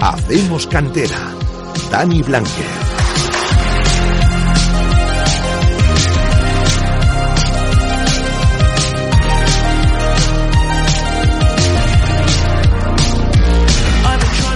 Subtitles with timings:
[0.00, 1.18] Hacemos cantera.
[1.90, 2.86] Dani Blanquer.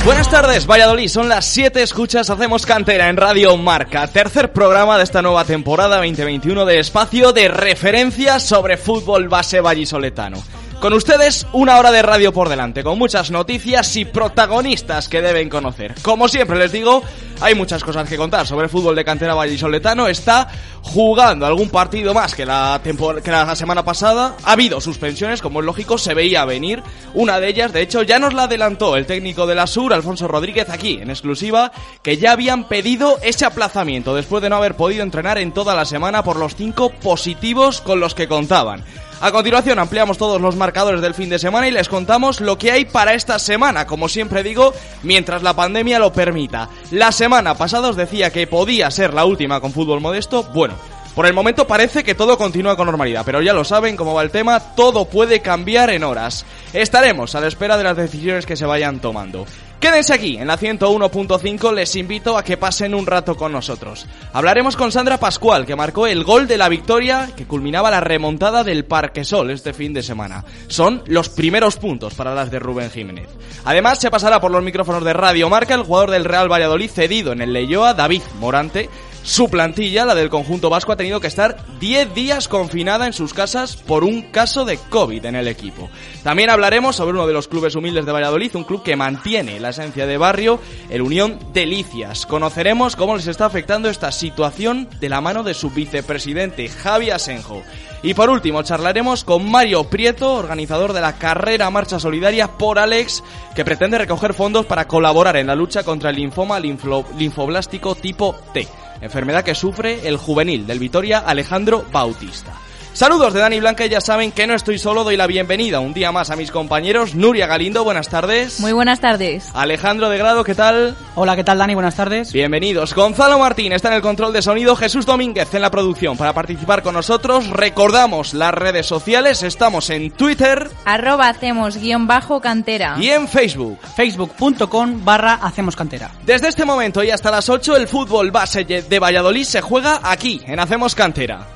[0.04, 1.08] Buenas tardes, Valladolid.
[1.08, 4.06] Son las 7 escuchas, hacemos cantera en Radio Marca.
[4.08, 10.42] Tercer programa de esta nueva temporada 2021 de espacio de referencia sobre fútbol base vallisoletano.
[10.80, 15.50] Con ustedes, una hora de radio por delante, con muchas noticias y protagonistas que deben
[15.50, 15.94] conocer.
[16.00, 17.02] Como siempre les digo,
[17.42, 20.08] hay muchas cosas que contar sobre el fútbol de cantera vallisoletano.
[20.08, 20.48] Está
[20.80, 24.36] jugando algún partido más que la, que la semana pasada.
[24.42, 26.82] Ha habido suspensiones, como es lógico, se veía venir.
[27.12, 30.28] Una de ellas, de hecho, ya nos la adelantó el técnico de la Sur, Alfonso
[30.28, 35.02] Rodríguez, aquí en exclusiva, que ya habían pedido ese aplazamiento después de no haber podido
[35.02, 38.82] entrenar en toda la semana por los cinco positivos con los que contaban.
[39.22, 42.72] A continuación ampliamos todos los marcadores del fin de semana y les contamos lo que
[42.72, 46.70] hay para esta semana, como siempre digo, mientras la pandemia lo permita.
[46.90, 50.74] La semana pasada os decía que podía ser la última con fútbol modesto, bueno,
[51.14, 54.22] por el momento parece que todo continúa con normalidad, pero ya lo saben cómo va
[54.22, 56.46] el tema, todo puede cambiar en horas.
[56.72, 59.44] Estaremos a la espera de las decisiones que se vayan tomando.
[59.80, 64.06] Quédense aquí, en la 101.5 les invito a que pasen un rato con nosotros.
[64.34, 68.62] Hablaremos con Sandra Pascual, que marcó el gol de la victoria que culminaba la remontada
[68.62, 70.44] del Parque Sol este fin de semana.
[70.68, 73.30] Son los primeros puntos para las de Rubén Jiménez.
[73.64, 77.32] Además, se pasará por los micrófonos de Radio Marca el jugador del Real Valladolid cedido
[77.32, 78.90] en el Leyoa, David Morante,
[79.22, 83.34] su plantilla, la del conjunto vasco, ha tenido que estar 10 días confinada en sus
[83.34, 85.90] casas por un caso de COVID en el equipo.
[86.22, 89.70] También hablaremos sobre uno de los clubes humildes de Valladolid, un club que mantiene la
[89.70, 92.24] esencia de barrio, el Unión Delicias.
[92.24, 97.62] Conoceremos cómo les está afectando esta situación de la mano de su vicepresidente, Javi Asenjo.
[98.02, 103.22] Y por último, charlaremos con Mario Prieto, organizador de la carrera Marcha Solidaria por Alex,
[103.54, 108.66] que pretende recoger fondos para colaborar en la lucha contra el linfoma linfoblástico tipo T
[109.00, 112.54] enfermedad que sufre el juvenil del Vitoria Alejandro Bautista.
[112.92, 115.94] Saludos de Dani Blanca y ya saben que no estoy solo, doy la bienvenida un
[115.94, 117.14] día más a mis compañeros.
[117.14, 118.60] Nuria Galindo, buenas tardes.
[118.60, 119.48] Muy buenas tardes.
[119.54, 120.96] Alejandro de Grado, ¿qué tal?
[121.14, 121.74] Hola, ¿qué tal Dani?
[121.74, 122.32] Buenas tardes.
[122.32, 122.94] Bienvenidos.
[122.94, 126.16] Gonzalo Martín está en el control de sonido, Jesús Domínguez en la producción.
[126.16, 130.68] Para participar con nosotros, recordamos las redes sociales, estamos en Twitter.
[130.84, 132.96] Arroba hacemos guion bajo cantera.
[132.98, 133.78] Y en Facebook.
[133.96, 136.10] Facebook.com barra hacemos cantera.
[136.26, 140.42] Desde este momento y hasta las 8 el fútbol base de Valladolid se juega aquí,
[140.46, 141.46] en Hacemos Cantera.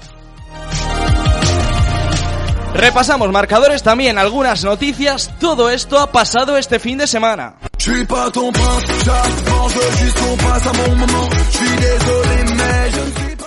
[2.74, 5.30] Repasamos marcadores también, algunas noticias.
[5.38, 7.54] Todo esto ha pasado este fin de semana.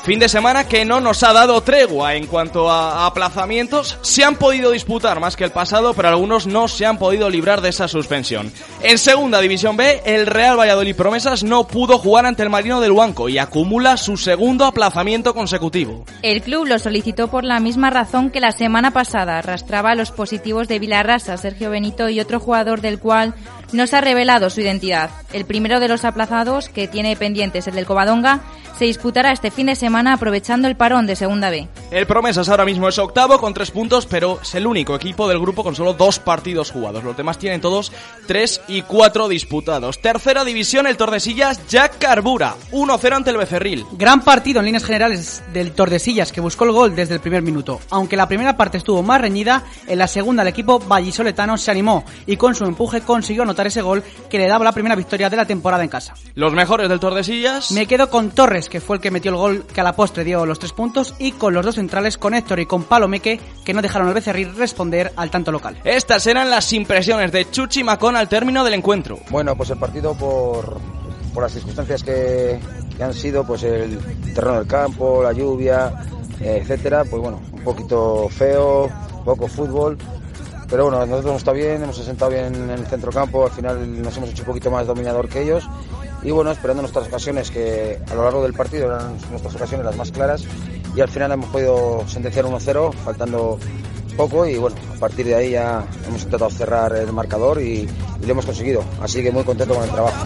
[0.07, 3.97] Fin de semana que no nos ha dado tregua en cuanto a aplazamientos.
[4.03, 7.59] Se han podido disputar más que el pasado, pero algunos no se han podido librar
[7.59, 8.50] de esa suspensión.
[8.81, 12.94] En segunda división B, el Real Valladolid Promesas no pudo jugar ante el Marino del
[12.94, 16.06] Huanco y acumula su segundo aplazamiento consecutivo.
[16.22, 19.39] El club lo solicitó por la misma razón que la semana pasada.
[19.39, 23.35] Arrastraba los positivos de Vilarrasa, Sergio Benito y otro jugador del cual
[23.74, 25.09] no se ha revelado su identidad.
[25.34, 28.41] El primero de los aplazados, que tiene pendientes el del Covadonga,
[28.77, 31.67] se disputará este fin de semana aprovechando el parón de Segunda B.
[31.89, 35.39] El Promesas ahora mismo es octavo con tres puntos, pero es el único equipo del
[35.39, 37.03] grupo con solo dos partidos jugados.
[37.03, 37.91] Los demás tienen todos
[38.27, 39.99] tres y cuatro disputados.
[39.99, 42.55] Tercera división, el Tordesillas ya carbura.
[42.71, 43.85] 1-0 ante el Becerril.
[43.93, 47.79] Gran partido en líneas generales del Tordesillas que buscó el gol desde el primer minuto.
[47.89, 52.03] Aunque la primera parte estuvo más reñida, en la segunda el equipo vallisoletano se animó
[52.25, 55.38] y con su empuje consiguió anotar ese gol que le daba la primera victoria de
[55.38, 56.13] la temporada en casa.
[56.35, 57.71] Los mejores del Tordesillas.
[57.71, 60.23] Me quedo con Torres, que fue el que metió el gol que a la postre
[60.23, 63.73] dio los tres puntos, y con los dos centrales, con Héctor y con Palomeque, que
[63.73, 65.79] no dejaron al Becerril responder al tanto local.
[65.83, 69.19] Estas eran las impresiones de Chuchi Macón al término del encuentro.
[69.29, 70.79] Bueno, pues el partido por,
[71.33, 72.59] por las circunstancias que,
[72.95, 73.99] que han sido, pues el
[74.33, 75.93] terreno del campo, la lluvia,
[76.39, 78.89] etcétera, pues bueno, un poquito feo,
[79.25, 79.97] poco fútbol.
[80.69, 84.01] Pero bueno, nosotros nos está bien, hemos asentado bien en el centro campo, al final
[84.01, 85.63] nos hemos hecho un poquito más dominador que ellos.
[86.23, 89.95] Y bueno, esperando nuestras ocasiones, que a lo largo del partido eran nuestras ocasiones las
[89.95, 90.43] más claras.
[90.95, 93.59] Y al final hemos podido sentenciar 1-0, faltando
[94.17, 97.87] poco y bueno, a partir de ahí ya hemos intentado cerrar el marcador y,
[98.21, 98.83] y lo hemos conseguido.
[99.01, 100.25] Así que muy contento con el trabajo.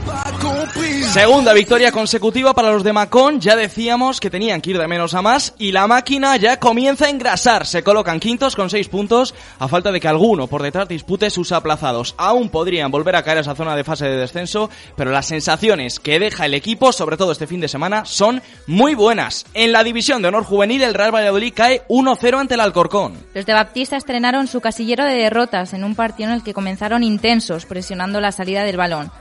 [1.12, 3.42] Segunda victoria consecutiva para los de Macón.
[3.42, 7.06] Ya decíamos que tenían que ir de menos a más y la máquina ya comienza
[7.06, 7.68] a engrasar.
[7.68, 11.52] Se colocan quintos con seis puntos a falta de que alguno por detrás dispute sus
[11.52, 12.16] aplazados.
[12.18, 16.00] Aún podrían volver a caer a esa zona de fase de descenso, pero las sensaciones
[16.00, 19.46] que deja el equipo, sobre todo este fin de semana, son muy buenas.
[19.54, 23.18] En la división de honor juvenil, el Real Valladolid cae 1-0 ante el Alcorcón.
[23.34, 27.04] Los de Baptista estrenaron su casillero de derrotas en un partido en el que comenzaron
[27.04, 29.12] intensos, presionando la salida del balón.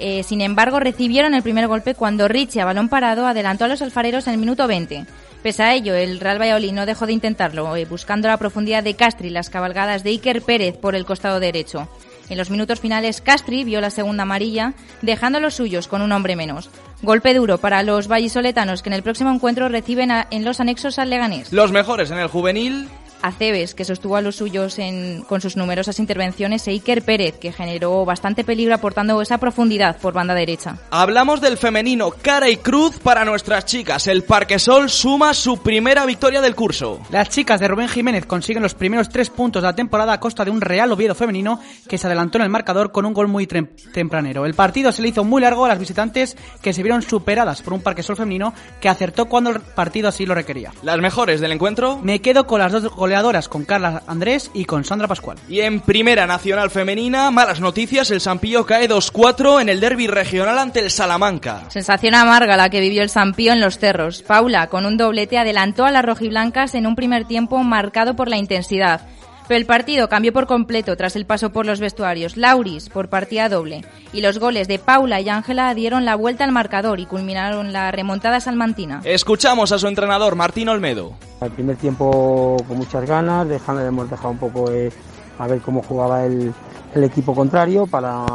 [0.00, 3.82] Eh, sin embargo, recibieron el primer golpe cuando Richie, a balón parado, adelantó a los
[3.82, 5.06] alfareros en el minuto 20.
[5.42, 8.94] Pese a ello, el Real Valladolid no dejó de intentarlo, eh, buscando la profundidad de
[8.94, 11.88] Castri y las cabalgadas de Iker Pérez por el costado derecho.
[12.28, 16.12] En los minutos finales, Castri vio la segunda amarilla, dejando a los suyos con un
[16.12, 16.70] hombre menos.
[17.02, 21.10] Golpe duro para los vallisoletanos que en el próximo encuentro reciben en los anexos al
[21.10, 21.52] Leganés.
[21.52, 22.88] Los mejores en el juvenil,
[23.22, 27.52] Aceves, que sostuvo a los suyos en- con sus numerosas intervenciones, e Iker Pérez, que
[27.52, 30.78] generó bastante peligro aportando esa profundidad por banda derecha.
[30.90, 34.06] Hablamos del femenino cara y cruz para nuestras chicas.
[34.06, 37.00] El Parquesol suma su primera victoria del curso.
[37.10, 40.44] Las chicas de Rubén Jiménez consiguen los primeros tres puntos de la temporada a costa
[40.44, 43.46] de un Real Oviedo femenino que se adelantó en el marcador con un gol muy
[43.46, 44.46] tempranero.
[44.46, 47.72] El partido se le hizo muy largo a las visitantes que se vieron superadas por
[47.72, 50.72] un Parquesol femenino que acertó cuando el partido así lo requería.
[50.82, 51.98] Las mejores del encuentro.
[52.02, 55.38] Me quedo con las dos goleadoras, con Carla Andrés y con Sandra Pascual.
[55.48, 60.58] Y en Primera Nacional Femenina, malas noticias, el Sampío cae 2-4 en el derby regional
[60.58, 61.62] ante el Salamanca.
[61.68, 64.22] Sensación amarga la que vivió el Sampío en los cerros.
[64.22, 68.36] Paula, con un doblete, adelantó a las rojiblancas en un primer tiempo marcado por la
[68.36, 69.00] intensidad.
[69.48, 72.36] Pero el partido cambió por completo tras el paso por los vestuarios.
[72.36, 73.82] Lauris por partida doble.
[74.12, 77.90] Y los goles de Paula y Ángela dieron la vuelta al marcador y culminaron la
[77.90, 79.00] remontada salmantina.
[79.04, 81.14] Escuchamos a su entrenador, Martín Olmedo.
[81.40, 84.92] Al primer tiempo con muchas ganas, dejando, hemos dejado un poco eh,
[85.38, 86.52] a ver cómo jugaba el,
[86.94, 88.26] el equipo contrario para,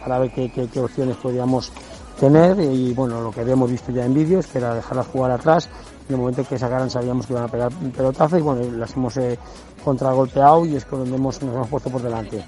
[0.00, 1.72] para ver qué, qué- qué opciones podíamos
[2.20, 5.68] tener y bueno, lo que habíamos visto ya en vídeos, que era dejarlas jugar atrás,
[6.08, 8.92] en el momento que sacaran sabíamos que iban a pegar un pelotazo y bueno, las
[8.96, 9.38] hemos eh,
[9.88, 12.44] contragolpeado y es que donde hemos, nos hemos puesto por delante.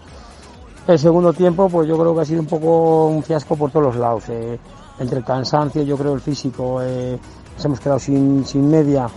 [0.87, 3.87] El segundo tiempo, pues yo creo que ha sido un poco un fiasco por todos
[3.87, 4.25] los lados.
[4.28, 4.58] eh,
[5.00, 7.19] entre el cansancio, yo creo el físico, eh,
[7.56, 9.08] nos hemos quedado sin, sin media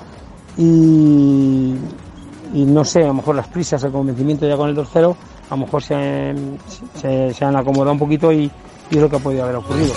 [0.57, 1.75] y,
[2.53, 5.15] no sé, a lo mejor las prisas, el convencimiento ya con el 2-0,
[5.49, 6.33] a lo mejor se,
[7.33, 8.49] se han acomodado un poquito y,
[8.89, 9.93] y es lo que ha podido haber ocurrido.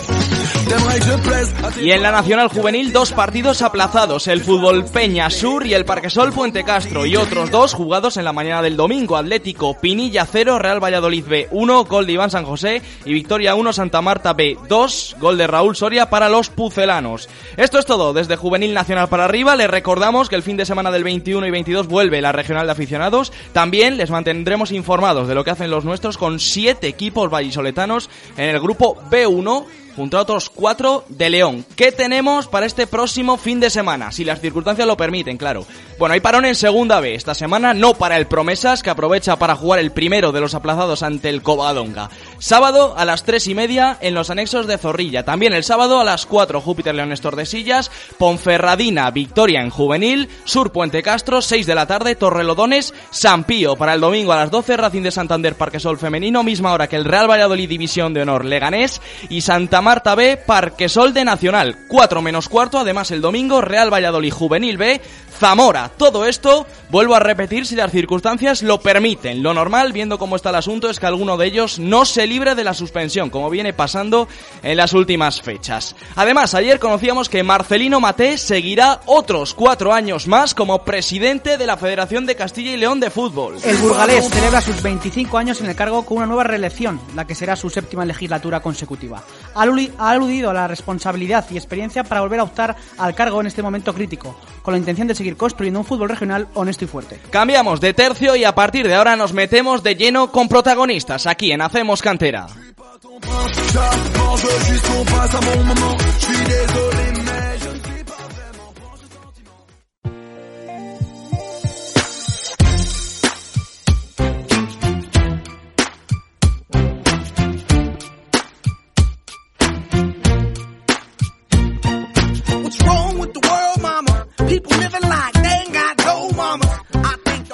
[1.81, 6.33] Y en la Nacional Juvenil, dos partidos aplazados: el Fútbol Peña Sur y el Parquesol
[6.33, 7.07] Puente Castro.
[7.07, 11.49] Y otros dos jugados en la mañana del domingo: Atlético Pinilla 0, Real Valladolid B
[11.51, 15.47] 1, gol de Iván San José y Victoria 1, Santa Marta B 2, gol de
[15.47, 17.29] Raúl Soria para los pucelanos.
[17.57, 19.55] Esto es todo desde Juvenil Nacional para arriba.
[19.55, 22.73] Les recordamos que el fin de semana del 21 y 22 vuelve la Regional de
[22.73, 23.33] Aficionados.
[23.53, 28.51] También les mantendremos informados de lo que hacen los nuestros con siete equipos vallisoletanos en
[28.51, 29.65] el grupo B1
[29.97, 31.65] junto a otros cuatro de León.
[31.75, 34.13] ¿Qué tenemos para este próximo fin de semana?
[34.13, 35.67] Si las circunstancias lo permiten, claro.
[35.99, 39.57] Bueno, hay parón en segunda B esta semana, no para el Promesas, que aprovecha para
[39.57, 42.11] jugar el primero de los aplazados ante el Covadonga.
[42.39, 45.25] Sábado a las tres y media en los anexos de Zorrilla.
[45.25, 51.03] También el sábado a las 4 Júpiter Leones Tordesillas, Ponferradina, Victoria en Juvenil, Sur Puente
[51.03, 53.77] Castro, 6 de la tarde, Torrelodones, San Pío.
[53.77, 57.07] Para el domingo a las 12, Racing de Santander Parquesol Femenino, misma hora que el
[57.07, 59.00] Real Valladolid División de Honor Leganés
[59.31, 61.87] y Santa Marta B, Parquesol de Nacional.
[61.88, 65.00] 4 menos cuarto, además el domingo, Real Valladolid Juvenil B,
[65.38, 65.90] Zamora.
[65.97, 69.43] Todo esto, vuelvo a repetir, si las circunstancias lo permiten.
[69.43, 72.55] Lo normal, viendo cómo está el asunto, es que alguno de ellos no se libre
[72.55, 74.28] de la suspensión, como viene pasando
[74.62, 75.95] en las últimas fechas.
[76.14, 81.76] Además, ayer conocíamos que Marcelino Maté seguirá otros cuatro años más como presidente de la
[81.76, 83.57] Federación de Castilla y León de Fútbol.
[83.64, 87.35] El burgalés celebra sus 25 años en el cargo con una nueva reelección, la que
[87.35, 89.23] será su séptima legislatura consecutiva.
[89.55, 93.40] Ha aludi- ha aludido a la responsabilidad y experiencia para volver a optar al cargo
[93.40, 96.88] en este momento crítico, con la intención de seguir construyendo un fútbol regional honesto y
[96.88, 97.21] fuerte.
[97.30, 101.50] Cambiamos de tercio y a partir de ahora nos metemos de lleno con protagonistas aquí
[101.50, 102.47] en Hacemos Cantera.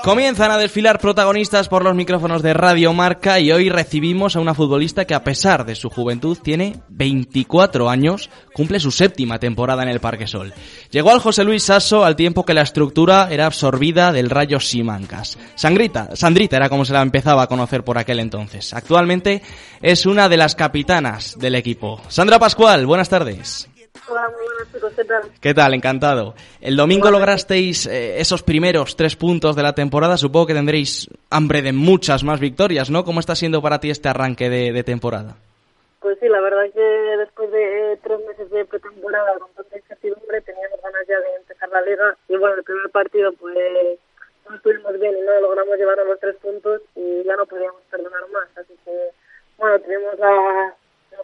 [0.03, 4.53] Comienzan a desfilar protagonistas por los micrófonos de Radio Marca y hoy recibimos a una
[4.53, 9.89] futbolista que a pesar de su juventud tiene 24 años, cumple su séptima temporada en
[9.89, 10.53] el Parque Sol.
[10.91, 15.39] Llegó al José Luis Sasso al tiempo que la estructura era absorbida del Rayo Simancas.
[15.55, 18.75] Sangrita, Sandrita era como se la empezaba a conocer por aquel entonces.
[18.75, 19.41] Actualmente
[19.83, 22.01] es una de las capitanas del equipo.
[22.09, 23.69] Sandra Pascual, buenas tardes.
[24.09, 25.23] Hola, muy buenas chicos, ¿qué tal?
[25.41, 25.75] ¿Qué tal?
[25.75, 26.35] Encantado.
[26.61, 30.17] El domingo lograsteis eh, esos primeros tres puntos de la temporada.
[30.17, 33.05] Supongo que tendréis hambre de muchas más victorias, ¿no?
[33.05, 35.37] ¿Cómo está siendo para ti este arranque de, de temporada?
[36.01, 40.41] Pues sí, la verdad es que después de tres meses de pretemporada con tanta incertidumbre
[40.41, 43.57] teníamos ganas ya de empezar la liga y bueno, el primer partido pues
[44.49, 47.81] no estuvimos bien y no logramos llevar a los tres puntos y ya no podíamos
[47.89, 48.91] perdonar más, así que
[49.59, 50.75] bueno, tenemos la,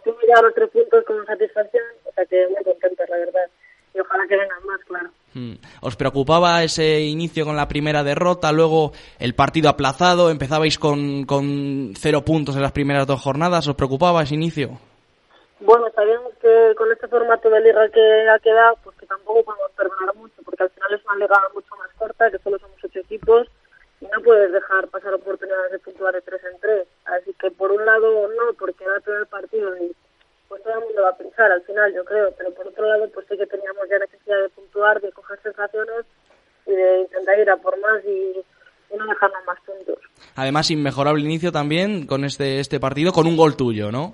[0.05, 3.49] hemos llegado a los tres puntos con satisfacción, o sea que muy contentos, la verdad.
[3.93, 5.09] Y ojalá que vengan más, claro.
[5.33, 5.53] Hmm.
[5.81, 11.93] ¿Os preocupaba ese inicio con la primera derrota, luego el partido aplazado, empezabais con, con
[11.97, 13.67] cero puntos en las primeras dos jornadas?
[13.67, 14.77] ¿Os preocupaba ese inicio?
[15.59, 19.71] Bueno, sabíamos que con este formato de liga que ha quedado, pues que tampoco podemos
[19.75, 22.99] perdonar mucho, porque al final es una liga mucho más corta, que solo somos ocho
[22.99, 23.47] equipos,
[23.99, 26.87] y no puedes dejar pasar oportunidades de puntuar de tres en tres.
[27.17, 29.95] Así que por un lado no, porque era el primer partido y
[30.47, 33.07] pues todo el mundo va a pensar al final, yo creo, pero por otro lado
[33.13, 36.05] pues sí que teníamos ya necesidad de puntuar, de coger sensaciones
[36.65, 38.43] y de intentar ir a por más y,
[38.93, 39.99] y no dejarnos más puntos.
[40.35, 44.13] Además, inmejorable inicio también con este, este partido, con un gol tuyo, ¿no?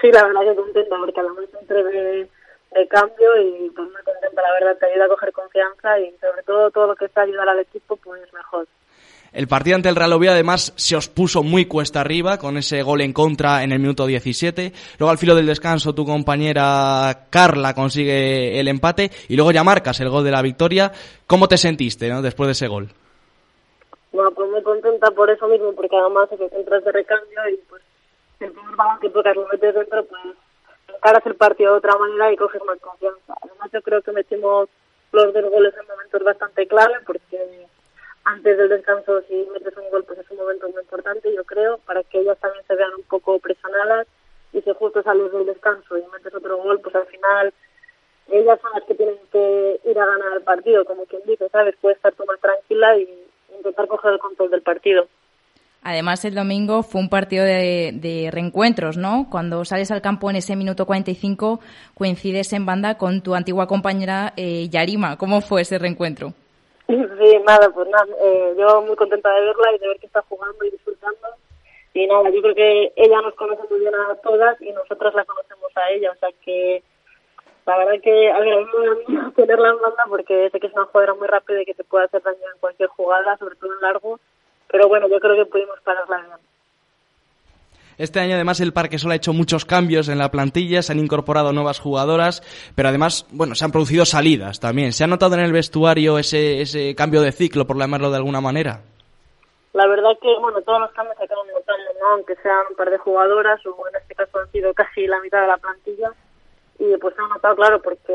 [0.00, 2.28] Sí, la verdad que contenta, porque además entré de,
[2.72, 6.42] de cambio y pues muy contenta, la verdad, te ayuda a coger confianza y sobre
[6.42, 8.66] todo todo lo que está ayudar al equipo pues mejor.
[9.32, 12.82] El partido ante el Real Oviedo además se os puso muy cuesta arriba con ese
[12.82, 14.72] gol en contra en el minuto 17.
[14.98, 20.00] Luego al filo del descanso tu compañera Carla consigue el empate y luego ya marcas
[20.00, 20.92] el gol de la victoria.
[21.26, 22.22] ¿Cómo te sentiste ¿no?
[22.22, 22.88] después de ese gol?
[24.12, 27.82] Bueno, pues muy contenta por eso mismo, porque además que entras de recambio y pues
[28.40, 30.22] el primer balón que tocas lo metes dentro, pues
[30.88, 33.34] encaras el partido de otra manera y coges más confianza.
[33.42, 34.68] Además yo creo que metimos
[35.12, 37.66] los dos goles en momentos bastante clave porque
[38.28, 41.78] antes del descanso si metes un gol pues es un momento muy importante yo creo
[41.78, 44.06] para que ellas también se vean un poco presionadas
[44.52, 47.54] y si justo sales del descanso y metes otro gol pues al final
[48.30, 51.74] ellas son las que tienen que ir a ganar el partido como quien dice sabes
[51.80, 53.08] puedes estar tú más tranquila y
[53.56, 55.08] intentar coger el control del partido
[55.80, 59.28] Además, el domingo fue un partido de, de, reencuentros, ¿no?
[59.30, 61.60] Cuando sales al campo en ese minuto 45,
[61.94, 65.16] coincides en banda con tu antigua compañera eh, Yarima.
[65.16, 66.34] ¿Cómo fue ese reencuentro?
[67.18, 70.22] Sí, nada, pues nada, eh, yo muy contenta de verla y de ver que está
[70.22, 71.28] jugando y disfrutando.
[71.92, 75.24] Y nada, yo creo que ella nos conoce muy bien a todas y nosotras la
[75.24, 76.82] conocemos a ella, o sea que
[77.66, 81.14] la verdad que agradezco a mí tenerla en banda porque sé que es una jugadora
[81.14, 84.18] muy rápida y que te puede hacer daño en cualquier jugada, sobre todo en largo,
[84.68, 86.38] pero bueno, yo creo que pudimos pararla bien.
[87.98, 91.00] Este año además el Parque Sol ha hecho muchos cambios en la plantilla, se han
[91.00, 92.42] incorporado nuevas jugadoras,
[92.76, 94.92] pero además, bueno, se han producido salidas también.
[94.92, 98.40] ¿Se ha notado en el vestuario ese, ese cambio de ciclo, por llamarlo de alguna
[98.40, 98.82] manera?
[99.72, 102.06] La verdad que, bueno, todos los cambios se acaban notando, ¿no?
[102.14, 105.40] Aunque sean un par de jugadoras, o en este caso han sido casi la mitad
[105.40, 106.12] de la plantilla.
[106.78, 108.14] Y pues se ha notado, claro, porque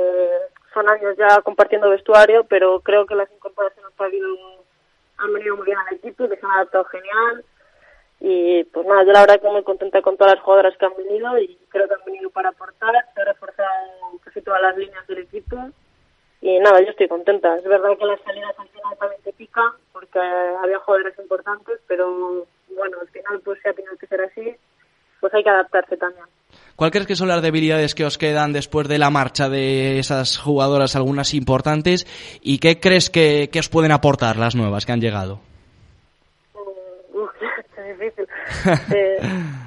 [0.74, 5.96] son años ya compartiendo vestuario, pero creo que las incorporaciones han, venido muy bien al
[5.96, 7.44] equipo, que se han adaptado genial
[8.20, 10.96] y pues nada, yo la verdad que muy contenta con todas las jugadoras que han
[10.96, 13.70] venido y creo que han venido para aportar, se han reforzado
[14.24, 15.58] casi todas las líneas del equipo
[16.42, 17.58] y nada, yo estoy contenta.
[17.58, 22.46] Es verdad que las salidas al final también te pican porque había jugadores importantes, pero
[22.76, 24.56] bueno, al final pues si ha tenido que ser así,
[25.20, 26.26] pues hay que adaptarse también.
[26.76, 30.38] ¿Cuál crees que son las debilidades que os quedan después de la marcha de esas
[30.38, 32.08] jugadoras, algunas importantes,
[32.42, 35.40] y qué crees que, que os pueden aportar las nuevas que han llegado?
[37.94, 38.28] difícil.
[38.94, 39.20] Eh,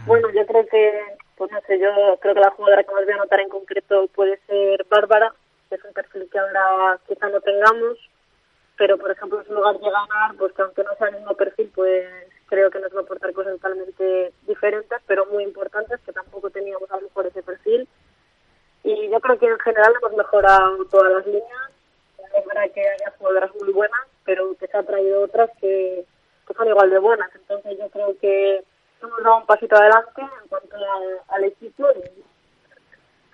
[0.07, 0.93] bueno, yo creo que,
[1.37, 4.09] pues no sé, yo creo que la jugadora que más voy a notar en concreto
[4.15, 5.33] puede ser Bárbara,
[5.69, 7.99] que es un perfil que ahora quizá no tengamos,
[8.77, 11.35] pero por ejemplo en su lugar de ganar, pues que aunque no sea el mismo
[11.35, 12.07] perfil, pues
[12.47, 16.91] creo que nos va a aportar cosas totalmente diferentes, pero muy importantes, que tampoco teníamos
[16.91, 17.89] a lo mejor ese perfil.
[18.85, 21.71] Y yo creo que en general hemos mejorado todas las líneas.
[22.37, 26.05] Es verdad que hay jugadoras muy buenas, pero que se han traído otras que,
[26.47, 27.31] que son igual de buenas.
[27.35, 28.63] Entonces yo creo que
[29.03, 31.87] hemos dado un pasito adelante en cuanto a, al equipo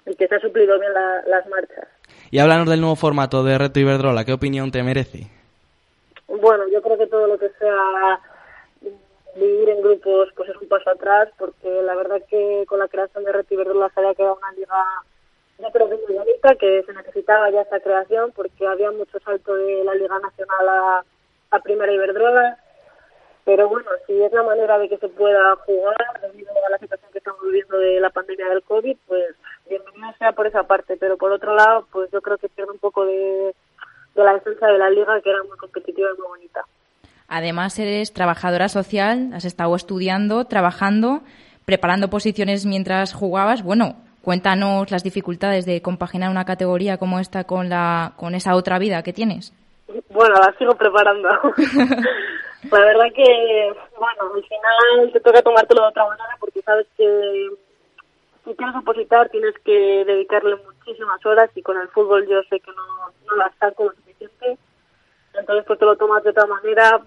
[0.07, 1.88] y, y, que se ha suplido bien la, las marchas.
[2.31, 5.26] Y háblanos del nuevo formato de Reto Iberdrola, ¿qué opinión te merece?
[6.28, 8.21] Bueno, yo creo que todo lo que sea
[9.37, 13.25] vivir en grupos pues es un paso atrás porque la verdad que con la creación
[13.25, 14.76] de Reto Iberdrola se había quedado una liga
[15.59, 19.54] yo creo que muy bonita, que se necesitaba ya esta creación porque había mucho salto
[19.54, 21.04] de la Liga Nacional a
[21.52, 22.59] a Primera Iberdrola,
[23.44, 27.11] pero bueno, si es la manera de que se pueda jugar debido a la situación
[27.12, 29.34] que estamos viviendo de la pandemia del COVID, pues
[29.68, 32.78] bienvenido sea por esa parte, pero por otro lado, pues yo creo que pierde un
[32.78, 33.54] poco de,
[34.14, 36.64] de la esencia de la liga, que era muy competitiva y muy bonita.
[37.28, 41.22] Además, eres trabajadora social, has estado estudiando, trabajando,
[41.64, 43.62] preparando posiciones mientras jugabas.
[43.62, 48.78] Bueno, cuéntanos las dificultades de compaginar una categoría como esta con, la, con esa otra
[48.78, 49.52] vida que tienes.
[50.11, 51.28] Bueno, la sigo preparando.
[52.71, 57.49] la verdad que, bueno, al final te toca tomártelo de otra manera porque sabes que
[58.45, 62.71] si quieres opositar tienes que dedicarle muchísimas horas y con el fútbol yo sé que
[62.71, 64.59] no, no las saco lo suficiente.
[65.35, 67.00] Entonces pues te lo tomas de otra manera,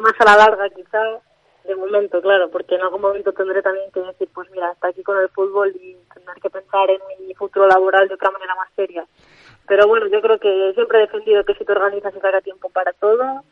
[0.00, 1.02] más a la larga quizá,
[1.64, 5.02] de momento, claro, porque en algún momento tendré también que decir, pues mira, hasta aquí
[5.02, 8.68] con el fútbol y tener que pensar en mi futuro laboral de otra manera más
[8.76, 9.04] seria.
[9.66, 12.68] Pero bueno, yo creo que siempre he defendido que si te organizas y haga tiempo
[12.70, 13.42] para todo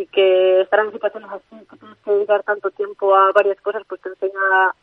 [0.00, 3.82] y que estar en situaciones así, que tienes que dedicar tanto tiempo a varias cosas,
[3.86, 4.74] pues te enseña a,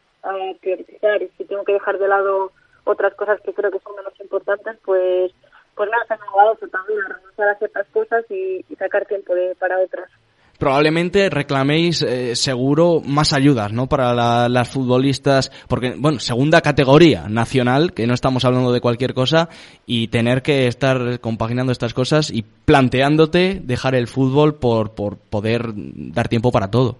[0.61, 1.21] priorizar.
[1.21, 2.51] Y si tengo que dejar de lado
[2.83, 5.31] otras cosas que creo que son menos importantes, pues
[5.75, 9.33] pues nada, se me ha eso también, a renunciar a ciertas cosas y, sacar tiempo
[9.35, 10.09] de, para otras
[10.57, 13.87] probablemente reclaméis eh, seguro más ayudas, ¿no?
[13.87, 14.13] Para
[14.49, 19.49] las futbolistas, porque, bueno, segunda categoría nacional, que no estamos hablando de cualquier cosa,
[19.85, 25.71] y tener que estar compaginando estas cosas y planteándote dejar el fútbol por, por poder
[25.75, 26.97] dar tiempo para todo.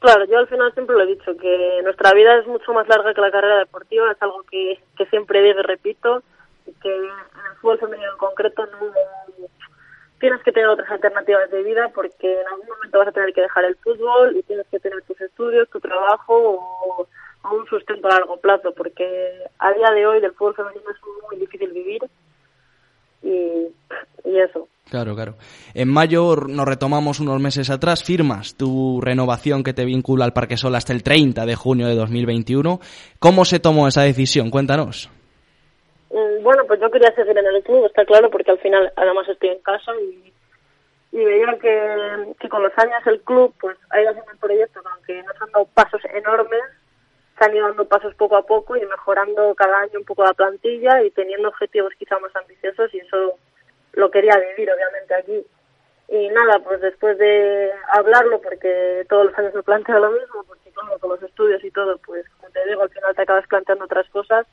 [0.00, 3.12] Claro, yo al final siempre lo he dicho, que nuestra vida es mucho más larga
[3.12, 6.22] que la carrera deportiva, es algo que, que siempre digo y repito,
[6.82, 8.78] que en el fútbol femenino en concreto no,
[10.18, 13.42] tienes que tener otras alternativas de vida porque en algún momento vas a tener que
[13.42, 17.08] dejar el fútbol y tienes que tener tus estudios, tu trabajo o,
[17.50, 19.04] un sustento a largo plazo porque
[19.58, 20.96] a día de hoy del fútbol femenino es
[21.30, 22.02] muy difícil vivir
[23.22, 23.68] y,
[24.28, 24.68] y eso.
[24.90, 25.34] Claro, claro.
[25.72, 30.56] En mayo nos retomamos unos meses atrás, firmas tu renovación que te vincula al Parque
[30.56, 32.80] Sol hasta el 30 de junio de 2021.
[33.18, 34.50] ¿Cómo se tomó esa decisión?
[34.50, 35.10] Cuéntanos.
[36.10, 39.28] Mm, bueno, pues yo quería seguir en el club, está claro, porque al final además
[39.28, 40.32] estoy en casa y,
[41.12, 44.80] y veía que, que con los años el club pues ha ido haciendo el proyecto,
[44.90, 46.62] aunque nos han dado pasos enormes,
[47.38, 50.34] se han ido dando pasos poco a poco y mejorando cada año un poco la
[50.34, 53.38] plantilla y teniendo objetivos quizá más ambiciosos y eso
[53.92, 55.46] lo quería vivir obviamente aquí.
[56.10, 60.70] Y nada, pues después de hablarlo, porque todos los años me planteo lo mismo, porque
[60.70, 63.84] claro, con los estudios y todo, pues como te digo, al final te acabas planteando
[63.84, 64.46] otras cosas,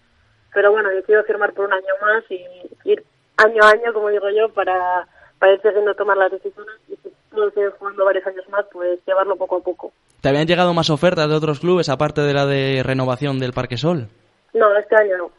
[0.56, 2.41] pero bueno, decido firmar por un año más y
[2.89, 3.04] ir
[3.38, 5.06] año a año, como digo yo, para,
[5.38, 9.00] para ir siguiendo tomar las decisiones y si puedo seguir jugando varios años más, pues
[9.06, 9.91] llevarlo poco a poco.
[10.22, 13.78] ¿Te habían llegado más ofertas de otros clubes aparte de la de renovación del Parque
[13.78, 14.08] Sol?
[14.54, 15.32] No, este año no.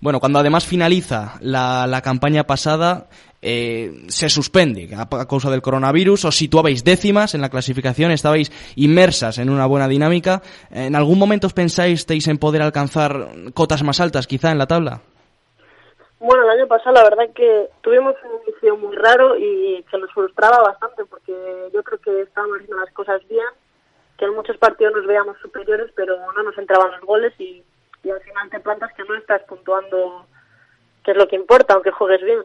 [0.00, 3.08] Bueno, cuando además finaliza la, la campaña pasada,
[3.42, 9.38] eh, se suspende a, causa del coronavirus, os situabais décimas en la clasificación, estabais inmersas
[9.38, 10.42] en una buena dinámica.
[10.70, 14.98] ¿En algún momento os pensáis en poder alcanzar cotas más altas, quizá, en la tabla?
[16.18, 20.10] Bueno, el año pasado la verdad que tuvimos un inicio muy raro y que nos
[20.12, 21.32] frustraba bastante porque
[21.72, 23.46] yo creo que estábamos haciendo las cosas bien,
[24.18, 27.62] que en muchos partidos nos veíamos superiores, pero no nos entraban los goles y,
[28.06, 30.26] y al final te plantas que no estás puntuando,
[31.04, 32.44] que es lo que importa, aunque juegues bien.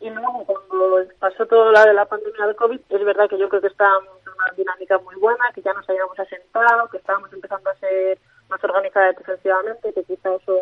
[0.00, 3.48] Y luego, cuando pasó todo la de la pandemia del COVID, es verdad que yo
[3.50, 7.30] creo que estábamos en una dinámica muy buena, que ya nos habíamos asentado, que estábamos
[7.30, 10.58] empezando a ser más organizadas defensivamente, que quizá eso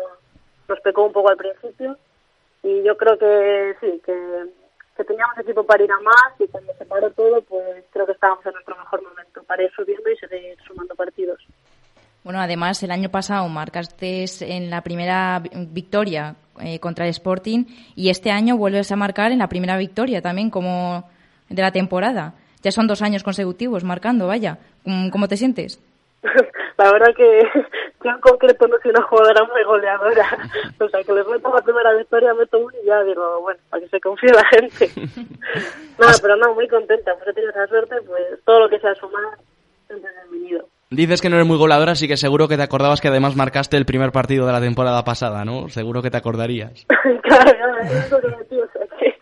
[0.67, 1.97] nos pecó un poco al principio.
[2.61, 4.47] Y yo creo que sí, que,
[4.97, 8.11] que teníamos equipo para ir a más y cuando se paró todo, pues creo que
[8.11, 11.41] estábamos en nuestro mejor momento para ir subiendo y seguir sumando partidos.
[12.23, 18.09] Bueno, además, el año pasado marcaste en la primera victoria eh, contra el Sporting y
[18.09, 21.09] este año vuelves a marcar en la primera victoria también como
[21.49, 22.35] de la temporada.
[22.61, 24.59] Ya son dos años consecutivos marcando, vaya.
[25.11, 25.79] ¿Cómo te sientes?
[26.77, 27.43] La verdad que
[28.03, 30.49] yo en concreto no soy una jugadora muy goleadora.
[30.79, 33.81] O sea, que les meto la primera victoria, meto uno y ya digo, bueno, para
[33.81, 34.89] que se confíe la gente.
[35.99, 37.13] Nada, pero no, muy contenta.
[37.15, 39.37] Pues he tenido esa suerte, pues todo lo que sea sumar
[39.89, 40.67] es bienvenido.
[40.93, 43.77] Dices que no eres muy goleadora, así que seguro que te acordabas que además marcaste
[43.77, 45.69] el primer partido de la temporada pasada, ¿no?
[45.69, 46.85] Seguro que te acordarías.
[47.23, 49.15] claro, claro, eso es lo o sea que...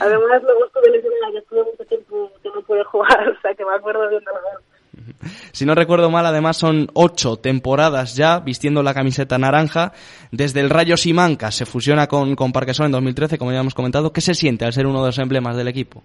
[0.00, 3.64] Además, luego estuve lesionada, que estuve mucho tiempo que no pude jugar, o sea que
[3.64, 8.82] me acuerdo bien de lo Si no recuerdo mal, además son ocho temporadas ya vistiendo
[8.82, 9.92] la camiseta naranja.
[10.30, 14.12] Desde el Rayo Simancas se fusiona con, con Parquesón en 2013, como ya hemos comentado.
[14.12, 16.02] ¿Qué se siente al ser uno de los emblemas del equipo?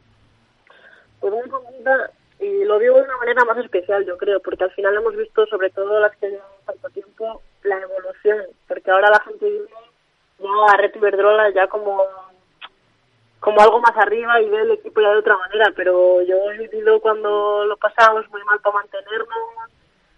[1.20, 1.92] Pues muy contenta
[2.44, 5.46] y lo digo de una manera más especial, yo creo, porque al final hemos visto,
[5.48, 9.68] sobre todo las que llevan tanto tiempo, la evolución, porque ahora la gente vive
[10.40, 12.04] ya a Red Iberdrola ya como
[13.40, 16.60] como algo más arriba y ve el equipo ya de otra manera, pero yo he
[16.60, 19.70] vivido cuando lo pasamos muy mal para mantenernos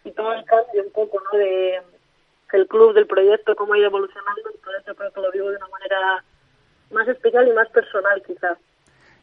[0.03, 1.37] y todo el cambio un poco, ¿no?
[1.39, 1.81] De
[2.53, 5.49] el club, del proyecto, cómo ha ido evolucionando, y por eso creo que lo vivo
[5.49, 6.23] de una manera
[6.91, 8.57] más especial y más personal quizás.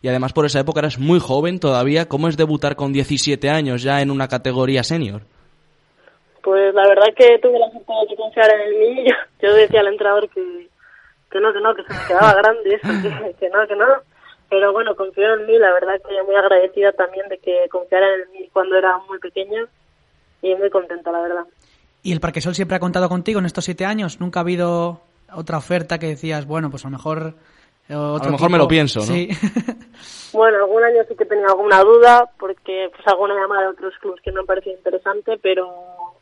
[0.03, 2.09] Y además por esa época eras muy joven todavía.
[2.09, 5.23] ¿Cómo es debutar con 17 años ya en una categoría senior?
[6.43, 9.15] Pues la verdad que tuve la suerte de confiar en el niño.
[9.43, 10.69] Yo decía al entrenador que,
[11.31, 12.89] que no, que no, que se me quedaba grande eso,
[13.39, 13.87] que, no, que no.
[14.51, 18.33] Pero bueno, confió en mí, la verdad que muy agradecida también de que confiara en
[18.33, 19.65] mí cuando era muy pequeña
[20.43, 21.45] y muy contenta, la verdad.
[22.03, 24.21] ¿Y el Parquesol siempre ha contado contigo en estos siete años?
[24.21, 25.01] ¿Nunca ha habido
[25.33, 27.35] otra oferta que decías, bueno, pues a lo mejor...
[27.89, 29.07] a lo mejor me lo pienso, ¿no?
[29.07, 29.29] Sí.
[30.33, 34.21] bueno, algún año sí que tenía alguna duda, porque pues alguna llamada de otros clubes
[34.23, 35.69] que me han parecido interesante, pero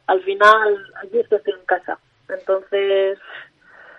[0.07, 1.99] al final aquí estoy en casa.
[2.29, 3.19] Entonces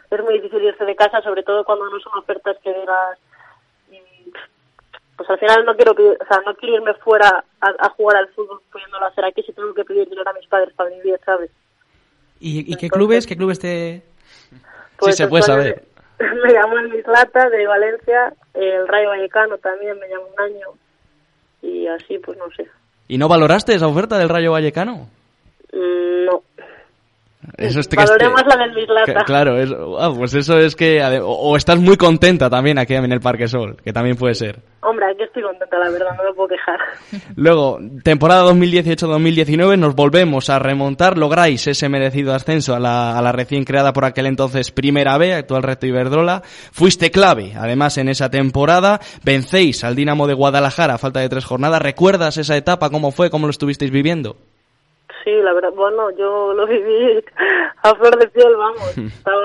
[0.09, 3.17] es muy difícil irse de casa, sobre todo cuando no son ofertas que digas,
[5.15, 8.59] pues al final no quiero o sea, no quiero irme fuera a, jugar al fútbol
[8.71, 11.51] pudiéndolo hacer aquí si tengo que pedir dinero a mis padres para vivir, ¿sabes?
[12.39, 14.01] ¿Y, qué clubes, qué clubes te...?
[14.97, 15.90] Pues sí, se puede saber.
[16.43, 20.67] Me llamó el Mislata de Valencia, el Rayo Vallecano también me llamó un año
[21.61, 22.67] y así pues no sé.
[23.07, 25.07] ¿Y no valoraste esa oferta del Rayo Vallecano?
[25.73, 26.43] Mm, no.
[27.57, 29.23] Eso es Valoré más la del Mislata.
[29.23, 29.55] Claro,
[29.99, 31.01] ah, pues eso es que...
[31.23, 34.59] O, estás muy contenta también aquí en el Parque Sol, que también puede ser.
[34.81, 36.79] Hombre, aquí estoy contenta, la verdad, no me puedo quejar.
[37.35, 43.31] Luego, temporada 2018-2019, nos volvemos a remontar, lográis ese merecido ascenso a la, a la
[43.31, 46.43] recién creada por aquel entonces Primera B, actual Reto Iberdrola.
[46.43, 48.99] Fuiste clave, además, en esa temporada.
[49.23, 51.81] Vencéis al Dinamo de Guadalajara a falta de tres jornadas.
[51.81, 52.89] ¿Recuerdas esa etapa?
[52.91, 53.29] ¿Cómo fue?
[53.31, 54.37] ¿Cómo lo estuvisteis viviendo?
[55.31, 57.23] Sí, la verdad, bueno, yo lo viví
[57.83, 58.97] a flor de piel, vamos.
[58.97, 59.41] Estaba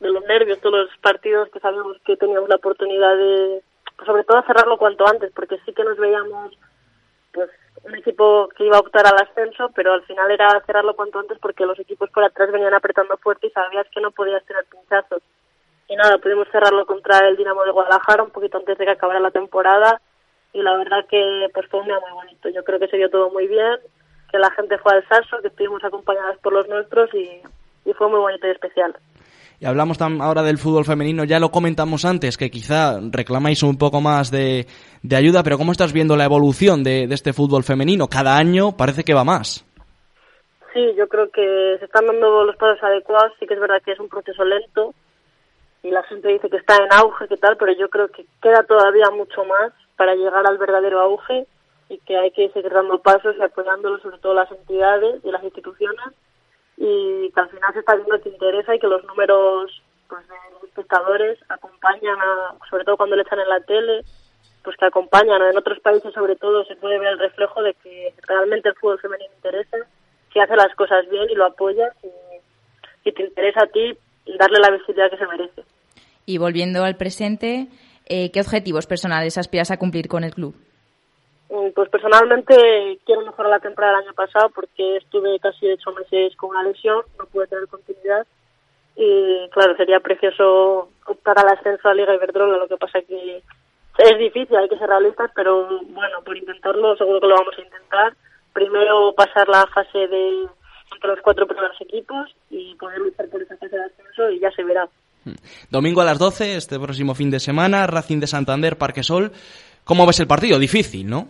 [0.00, 3.62] de los nervios, todos los partidos que sabíamos que teníamos la oportunidad de,
[4.06, 6.56] sobre todo, cerrarlo cuanto antes, porque sí que nos veíamos,
[7.32, 7.50] pues,
[7.84, 11.38] un equipo que iba a optar al ascenso, pero al final era cerrarlo cuanto antes
[11.38, 15.22] porque los equipos por atrás venían apretando fuerte y sabías que no podías tener pinchazos.
[15.88, 19.20] Y nada, pudimos cerrarlo contra el Dinamo de Guadalajara un poquito antes de que acabara
[19.20, 20.00] la temporada
[20.54, 22.48] y la verdad que pues fue un día muy bonito.
[22.48, 23.78] Yo creo que se dio todo muy bien
[24.30, 27.40] que la gente fue al Sasso, que estuvimos acompañadas por los nuestros y,
[27.94, 28.94] fue muy bonito y especial.
[29.60, 34.00] Y hablamos ahora del fútbol femenino, ya lo comentamos antes, que quizá reclamáis un poco
[34.00, 34.66] más de,
[35.16, 38.06] ayuda, pero ¿cómo estás viendo la evolución de, este fútbol femenino?
[38.08, 39.64] Cada año parece que va más.
[40.74, 43.92] Sí, yo creo que se están dando los pasos adecuados, sí que es verdad que
[43.92, 44.94] es un proceso lento
[45.82, 48.62] y la gente dice que está en auge, que tal, pero yo creo que queda
[48.64, 51.46] todavía mucho más para llegar al verdadero auge
[51.88, 55.42] y que hay que seguir dando pasos y apoyándolo sobre todo las entidades y las
[55.42, 56.08] instituciones
[56.76, 60.68] y que al final se está viendo que interesa y que los números pues, de
[60.68, 62.16] espectadores acompañan,
[62.70, 64.04] sobre todo cuando le echan en la tele,
[64.62, 65.42] pues que acompañan.
[65.42, 69.00] En otros países sobre todo se puede ver el reflejo de que realmente el fútbol
[69.00, 69.78] femenino interesa,
[70.32, 73.96] si hace las cosas bien y lo apoyas y, y te interesa a ti
[74.38, 75.62] darle la visibilidad que se merece.
[76.26, 77.68] Y volviendo al presente,
[78.06, 80.54] eh, ¿qué objetivos personales aspiras a cumplir con el club?
[81.50, 86.36] Mm, pues personalmente quiero mejorar la temporada del año pasado porque estuve casi ocho meses
[86.36, 88.26] con una lesión, no pude tener continuidad
[88.96, 93.42] y claro, sería precioso optar al ascenso a Liga Iberdrola, lo que pasa que
[93.98, 97.62] es difícil, hay que ser realistas, pero bueno, por intentarlo seguro que lo vamos a
[97.62, 98.14] intentar.
[98.52, 100.46] Primero pasar la fase de
[100.92, 104.50] entre los cuatro primeros equipos y poder luchar por esa fase de ascenso y ya
[104.50, 104.88] se verá.
[105.24, 105.34] Hmm.
[105.70, 109.32] Domingo a las 12, este próximo fin de semana, Racing de Santander, Parque Sol.
[109.88, 110.58] ¿Cómo ves el partido?
[110.58, 111.26] Difícil, ¿no?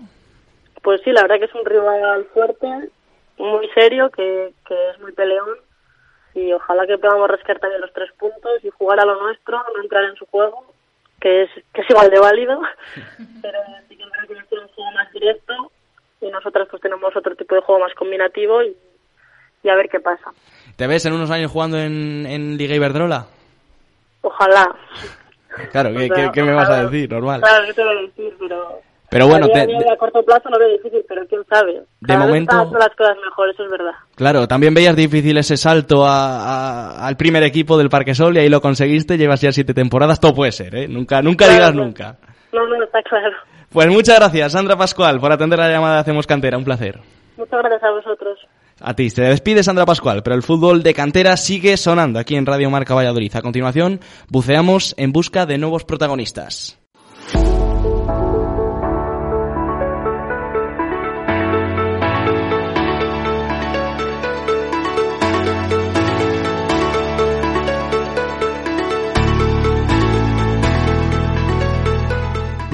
[0.82, 2.66] Pues sí, la verdad que es un rival fuerte,
[3.38, 5.48] muy serio, que, que es muy peleón
[6.34, 9.80] y ojalá que podamos rescatar también los tres puntos y jugar a lo nuestro, no
[9.80, 10.74] entrar en su juego,
[11.20, 12.60] que es, que es igual de válido,
[13.42, 15.54] pero sí que creo que es un juego más directo
[16.20, 18.76] y nosotras pues tenemos otro tipo de juego más combinativo y,
[19.62, 20.32] y a ver qué pasa.
[20.74, 23.28] ¿Te ves en unos años jugando en, en Liga Iberdrola?
[24.22, 24.74] Ojalá.
[25.70, 25.90] Claro,
[26.32, 27.10] ¿qué, me vas a decir?
[27.10, 27.40] Normal.
[27.40, 28.34] Claro, ¿qué te voy a decir?
[28.38, 31.82] Pero, pero bueno, a, corto plazo lo veo difícil, pero quién sabe.
[32.00, 32.54] de momento.
[32.78, 33.92] las cosas mejor, eso es verdad.
[34.14, 38.60] Claro, también veías difícil ese salto al primer equipo del Parque Sol y ahí lo
[38.60, 39.16] conseguiste.
[39.16, 40.88] Llevas ya siete temporadas, todo puede ser, ¿eh?
[40.88, 42.16] Nunca, nunca digas nunca.
[42.52, 43.36] No, no, está claro.
[43.70, 46.56] Pues muchas gracias, Sandra Pascual, por atender la llamada de Hacemos Cantera.
[46.56, 46.98] Un placer.
[47.36, 48.38] Muchas gracias a vosotros.
[48.80, 52.46] A ti, se despide Sandra Pascual, pero el fútbol de cantera sigue sonando aquí en
[52.46, 53.34] Radio Marca Valladolid.
[53.34, 56.78] A continuación, buceamos en busca de nuevos protagonistas.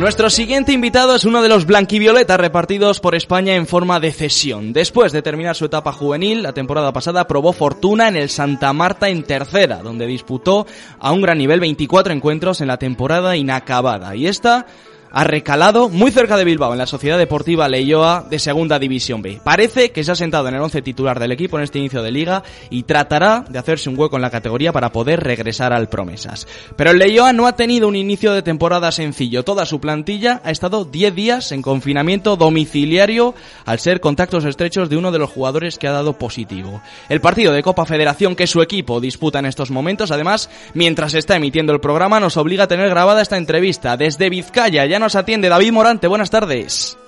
[0.05, 4.75] Nuestro siguiente invitado es uno de los blanquivioletas repartidos por España en forma de cesión.
[4.75, 9.09] Después de terminar su etapa juvenil, la temporada pasada probó fortuna en el Santa Marta
[9.09, 10.67] en tercera, donde disputó
[10.99, 14.15] a un gran nivel 24 encuentros en la temporada inacabada.
[14.15, 14.67] Y esta
[15.15, 19.41] ha recalado muy cerca de Bilbao en la Sociedad Deportiva Leioa de Segunda División B.
[19.45, 22.11] Parece que se ha sentado en el once titular del equipo en este inicio de
[22.11, 26.49] liga y tratará de hacerse un hueco en la categoría para poder regresar al Promesas.
[26.77, 29.45] Pero el Leioa no ha tenido un inicio de temporada sencillo.
[29.45, 34.97] Toda su plantilla ha estado 10 días en confinamiento domiciliario al ser contactos estrechos de
[34.97, 36.83] uno de los jugadores que ha dado positivo.
[37.09, 41.37] El partido de Copa Federación que su equipo disputa en estos momentos, además, mientras está
[41.37, 44.87] emitiendo el programa, nos obliga a tener grabada esta entrevista desde Vizcaya.
[44.87, 46.09] Ya nos atiende David Morante.
[46.09, 46.99] Buenas tardes.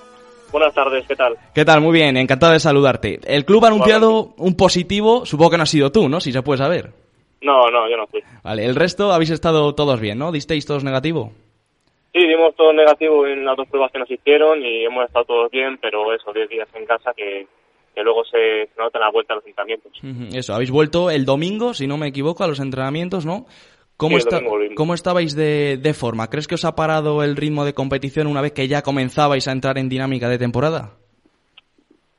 [0.51, 1.35] Buenas tardes, ¿qué tal?
[1.53, 1.81] ¿Qué tal?
[1.81, 3.19] Muy bien, encantado de saludarte.
[3.25, 6.19] El club ha anunciado un positivo, supongo que no has sido tú, ¿no?
[6.19, 6.91] Si se puede saber.
[7.41, 8.21] No, no, yo no fui.
[8.43, 10.31] Vale, el resto habéis estado todos bien, ¿no?
[10.31, 11.31] ¿Disteis todos negativo?
[12.13, 15.51] Sí, dimos todo negativo en las dos pruebas que nos hicieron y hemos estado todos
[15.51, 17.47] bien, pero eso, 10 días en casa que,
[17.95, 19.91] que luego se, se nota la vuelta a los entrenamientos.
[20.37, 23.47] Eso, habéis vuelto el domingo, si no me equivoco, a los entrenamientos, ¿no?
[23.97, 24.41] ¿Cómo, está,
[24.75, 26.29] ¿Cómo estabais de, de, forma?
[26.29, 29.51] ¿Crees que os ha parado el ritmo de competición una vez que ya comenzabais a
[29.51, 30.91] entrar en dinámica de temporada?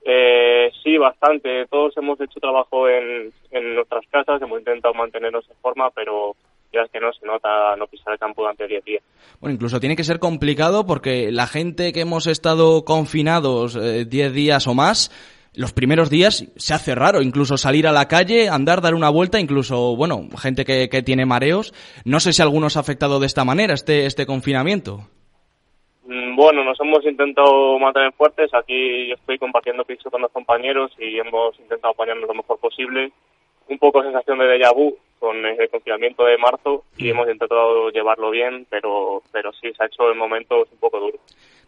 [0.05, 1.67] Eh, sí, bastante.
[1.67, 6.35] Todos hemos hecho trabajo en, en nuestras casas, hemos intentado mantenernos en forma, pero
[6.73, 9.03] ya es que no se nota no pisar el campo durante 10 días.
[9.41, 14.31] Bueno, incluso tiene que ser complicado porque la gente que hemos estado confinados 10 eh,
[14.31, 15.11] días o más,
[15.59, 19.40] los primeros días se hace raro, incluso salir a la calle, andar, dar una vuelta,
[19.40, 21.75] incluso, bueno, gente que, que tiene mareos.
[22.05, 25.01] No sé si algunos ha afectado de esta manera este, este confinamiento.
[26.07, 28.55] Mm, Bueno, nos hemos intentado mantener fuertes.
[28.55, 33.11] Aquí yo estoy compartiendo piso con los compañeros y hemos intentado apañarnos lo mejor posible.
[33.68, 38.31] Un poco sensación de déjà vu con el confinamiento de marzo y hemos intentado llevarlo
[38.31, 41.18] bien, pero, pero sí, se ha hecho en momentos un poco duro.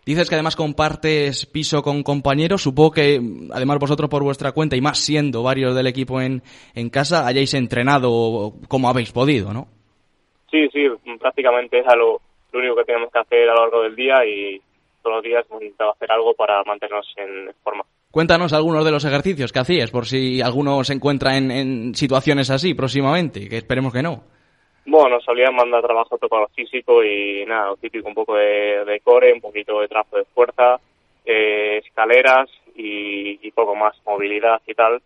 [0.05, 2.63] Dices que además compartes piso con compañeros.
[2.63, 3.21] Supongo que,
[3.53, 6.43] además, vosotros por vuestra cuenta y más siendo varios del equipo en,
[6.75, 9.69] en casa, hayáis entrenado como habéis podido, ¿no?
[10.51, 10.87] Sí, sí,
[11.19, 12.21] prácticamente es lo,
[12.53, 14.61] lo único que tenemos que hacer a lo largo del día y
[15.03, 17.85] todos los días hemos intentado hacer algo para mantenernos en forma.
[18.11, 22.51] Cuéntanos algunos de los ejercicios que hacías, por si alguno se encuentra en, en situaciones
[22.51, 24.25] así próximamente, que esperemos que no.
[24.91, 29.41] Bueno, solían mandar trabajo todo físico y nada, típico, un poco de, de core, un
[29.41, 30.81] poquito de trabajo de fuerza,
[31.25, 35.01] eh, escaleras y, y, poco más, movilidad y tal,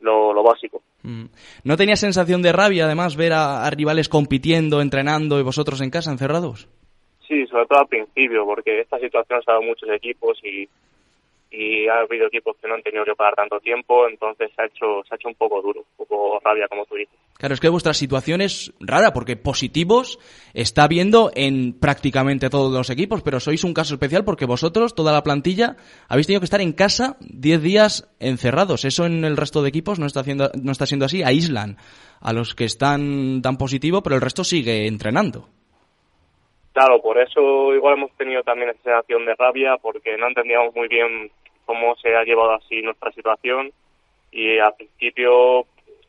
[0.00, 0.80] lo, lo básico.
[1.02, 1.26] Mm.
[1.62, 5.90] ¿No tenía sensación de rabia además ver a, a, rivales compitiendo, entrenando y vosotros en
[5.90, 6.70] casa encerrados?
[7.28, 10.66] Sí, sobre todo al principio, porque esta situación ha dado muchos equipos y,
[11.52, 14.66] y ha habido equipos que no han tenido que pagar tanto tiempo, entonces se ha
[14.66, 17.14] hecho, se ha hecho un poco duro, un poco rabia, como tú dices.
[17.36, 20.18] Claro, es que vuestra situación es rara, porque positivos
[20.54, 25.12] está viendo en prácticamente todos los equipos, pero sois un caso especial porque vosotros, toda
[25.12, 25.76] la plantilla,
[26.08, 28.84] habéis tenido que estar en casa 10 días encerrados.
[28.86, 31.76] Eso en el resto de equipos no está, haciendo, no está siendo así, aíslan
[32.20, 35.48] a los que están tan positivo, pero el resto sigue entrenando.
[36.72, 40.88] Claro, por eso igual hemos tenido también esa sensación de rabia, porque no entendíamos muy
[40.88, 41.30] bien
[41.64, 43.72] cómo se ha llevado así nuestra situación
[44.30, 45.66] y al principio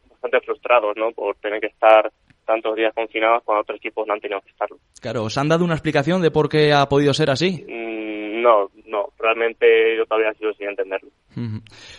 [0.09, 1.11] bastante frustrados, ¿no?
[1.11, 2.11] Por tener que estar
[2.45, 4.77] tantos días confinados cuando otros equipos no han tenido que estarlo.
[5.01, 7.65] Claro, ¿os han dado una explicación de por qué ha podido ser así?
[7.67, 11.09] Mm, no, no, realmente yo todavía sigo sin entenderlo.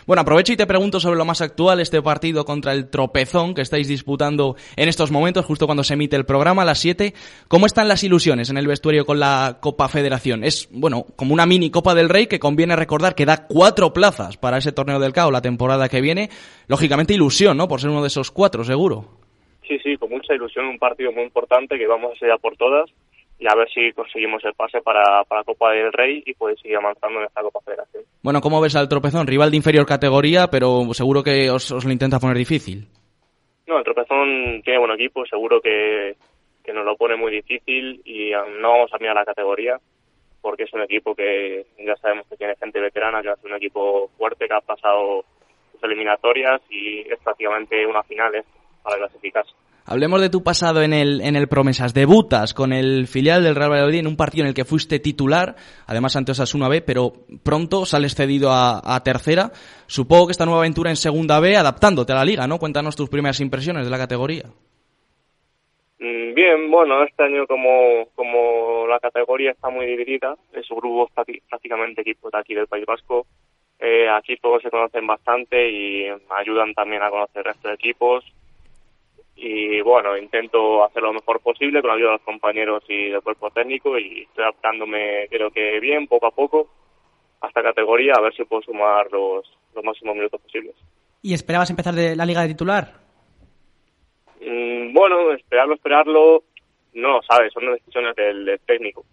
[0.07, 3.63] Bueno, aprovecho y te pregunto sobre lo más actual, este partido contra el Tropezón que
[3.63, 7.15] estáis disputando en estos momentos, justo cuando se emite el programa a las 7.
[7.49, 10.45] ¿Cómo están las ilusiones en el vestuario con la Copa Federación?
[10.45, 14.37] Es, bueno, como una mini Copa del Rey que conviene recordar que da cuatro plazas
[14.37, 16.31] para ese torneo del CAO la temporada que viene.
[16.67, 17.69] Lógicamente ilusión, ¿no?
[17.69, 19.19] Por ser uno de esos cuatro, seguro.
[19.67, 22.91] Sí, sí, con mucha ilusión, un partido muy importante que vamos a por todas
[23.39, 26.77] y a ver si conseguimos el pase para, para Copa del Rey y poder seguir
[26.77, 28.05] avanzando en esta Copa Federación.
[28.23, 29.27] Bueno, ¿cómo ves al tropezón?
[29.27, 32.87] Rival de inferior categoría, pero seguro que os, os lo intenta poner difícil.
[33.67, 36.17] No, el tropezón tiene buen equipo, seguro que,
[36.63, 39.79] que nos lo pone muy difícil y no vamos a mirar la categoría
[40.45, 44.11] porque es un equipo que ya sabemos que tiene gente veterana, que es un equipo
[44.19, 45.25] fuerte, que ha pasado
[45.73, 48.45] sus eliminatorias y es prácticamente una final ¿eh?
[48.83, 49.55] para clasificarse.
[49.87, 51.93] Hablemos de tu pasado en el, en el Promesas.
[51.93, 55.57] Debutas con el filial del Real Valladolid en un partido en el que fuiste titular,
[55.87, 59.51] además ante Osasuna B, pero pronto sales cedido a, a, tercera.
[59.87, 62.59] Supongo que esta nueva aventura en segunda B, adaptándote a la liga, ¿no?
[62.59, 64.45] Cuéntanos tus primeras impresiones de la categoría.
[65.99, 71.11] Mm, bien, bueno, este año como, como la categoría está muy dividida, es un grupo
[71.15, 73.27] prácticamente equipos de aquí del País Vasco,
[73.79, 78.25] eh, aquí todos se conocen bastante y ayudan también a conocer el resto de equipos
[79.37, 83.23] y bueno, intento hacer lo mejor posible con la ayuda de los compañeros y del
[83.23, 86.69] cuerpo técnico y estoy adaptándome creo que bien, poco a poco,
[87.41, 89.45] a esta categoría, a ver si puedo sumar los,
[89.75, 90.75] los máximos minutos posibles.
[91.23, 92.93] ¿Y esperabas empezar de la liga de titular?
[94.41, 96.45] Mm, bueno, esperarlo, esperarlo,
[96.95, 99.05] no, sabes, son decisiones del técnico.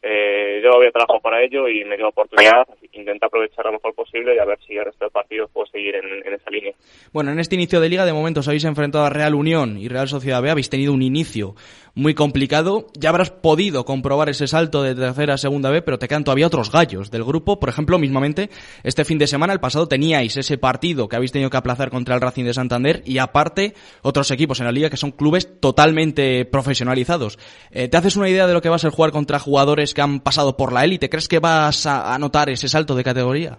[0.00, 3.94] Eh, yo había trabajado para ello y me dio oportunidad, así que aprovechar lo mejor
[3.94, 6.72] posible y a ver si el resto de partidos puedo seguir en, esa línea.
[7.12, 9.88] Bueno, en este inicio de liga de momento os habéis enfrentado a Real Unión y
[9.88, 11.54] Real Sociedad B, habéis tenido un inicio
[11.98, 12.86] muy complicado.
[12.98, 16.46] Ya habrás podido comprobar ese salto de tercera a segunda B, pero te quedan todavía
[16.46, 17.58] otros gallos del grupo.
[17.58, 18.50] Por ejemplo, mismamente,
[18.84, 22.14] este fin de semana, el pasado, teníais ese partido que habéis tenido que aplazar contra
[22.14, 26.44] el Racing de Santander y aparte otros equipos en la liga que son clubes totalmente
[26.44, 27.36] profesionalizados.
[27.72, 30.00] Eh, ¿Te haces una idea de lo que va a ser jugar contra jugadores que
[30.00, 31.10] han pasado por la élite?
[31.10, 33.58] ¿Crees que vas a, notar ese salto de categoría?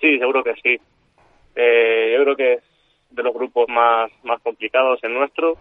[0.00, 0.80] Sí, seguro que sí.
[1.54, 2.62] Eh, yo creo que es
[3.10, 5.56] de los grupos más, más complicados el nuestro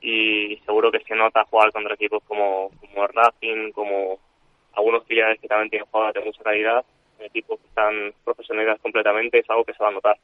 [0.00, 4.18] y seguro que se nota jugar contra equipos como, como Racing, como
[4.74, 6.84] algunos filiales que también tienen jugadores de mucha calidad,
[7.18, 10.16] equipos que están profesionales completamente, es algo que se va a notar.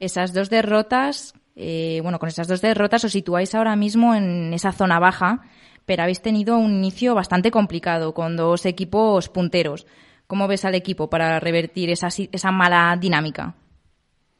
[0.00, 4.72] Esas dos derrotas, eh, bueno, con esas dos derrotas os situáis ahora mismo en esa
[4.72, 5.40] zona baja,
[5.86, 9.86] pero habéis tenido un inicio bastante complicado con dos equipos punteros.
[10.26, 13.54] ¿Cómo ves al equipo para revertir esa, esa mala dinámica?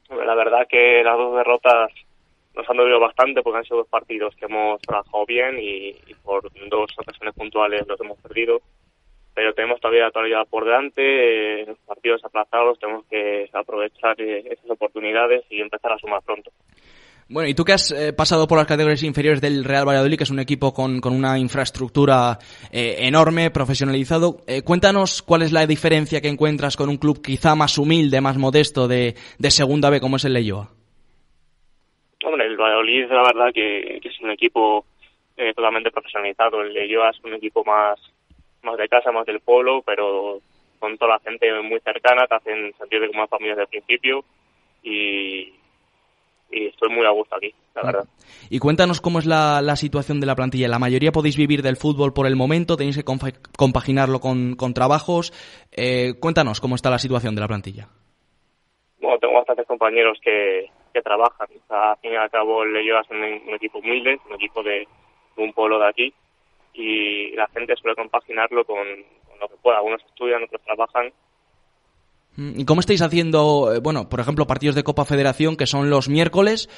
[0.09, 1.90] La verdad que las dos derrotas
[2.55, 6.43] nos han dolido bastante porque han sido dos partidos que hemos trabajado bien y, por
[6.69, 8.61] dos ocasiones puntuales los hemos perdido.
[9.35, 15.45] Pero tenemos todavía la por delante, eh, partidos aplazados, tenemos que aprovechar eh, esas oportunidades
[15.51, 16.53] y empezar a sumar pronto.
[17.29, 20.25] Bueno, y tú que has eh, pasado por las categorías inferiores del Real Valladolid, que
[20.25, 22.38] es un equipo con, una infraestructura
[22.71, 28.21] enorme, profesionalizado, cuéntanos cuál es la diferencia que encuentras con un club quizá más humilde,
[28.21, 30.71] más modesto de, de Segunda B como es el Leyoa.
[32.64, 34.85] Valladolid, la verdad que, es un equipo
[35.37, 36.62] eh, totalmente profesionalizado.
[36.62, 37.98] El de es un equipo más,
[38.62, 40.40] más de casa, más del pueblo, pero
[40.79, 44.24] con toda la gente muy cercana, te hacen sentir como una familia desde el principio
[44.83, 45.53] y,
[46.50, 48.05] estoy muy a gusto aquí, la verdad.
[48.48, 50.68] Y cuéntanos cómo es la, situación de la plantilla.
[50.68, 53.05] La mayoría podéis vivir del fútbol por el momento, tenéis que
[53.57, 55.33] compaginarlo con, con trabajos.
[55.72, 57.88] Eh, cuéntanos cómo está la situación de la plantilla.
[59.00, 61.48] Bueno, tengo bastantes compañeros que, que trabajan.
[61.68, 64.87] al fin y al cabo, le llevas un, un equipo humilde, un equipo de,
[65.37, 66.14] un pueblo de aquí,
[66.72, 68.87] y la gente suele compaginarlo con,
[69.40, 69.78] lo que pueda.
[69.78, 71.12] Algunos estudian, otros trabajan.
[72.37, 75.90] Mm, ¿Y cómo estáis haciendo, eh, bueno, por ejemplo, partidos de Copa Federación que son
[75.90, 76.68] los miércoles?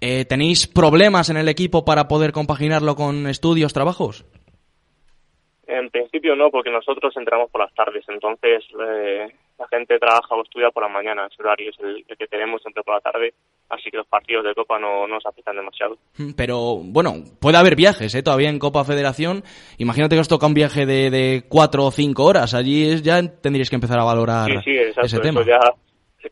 [0.00, 4.24] Eh, ¿Tenéis problemas en el equipo para poder compaginarlo con estudios, trabajos?
[5.66, 10.42] En principio no, porque nosotros entramos por las tardes, entonces eh, la gente trabaja o
[10.42, 13.34] estudia por la mañana, ese horario es el, que tenemos siempre por la tarde,
[13.68, 15.96] así que los partidos de Copa no, nos afectan demasiado.
[16.18, 18.22] Mm, pero bueno, puede haber viajes ¿eh?
[18.22, 19.44] todavía en Copa Federación.
[19.78, 23.70] Imagínate que os toca un viaje de, de cuatro o cinco horas, allí ya tendríais
[23.70, 25.42] que empezar a valorar sí, sí, exacto, ese tema.
[25.46, 25.60] Ya,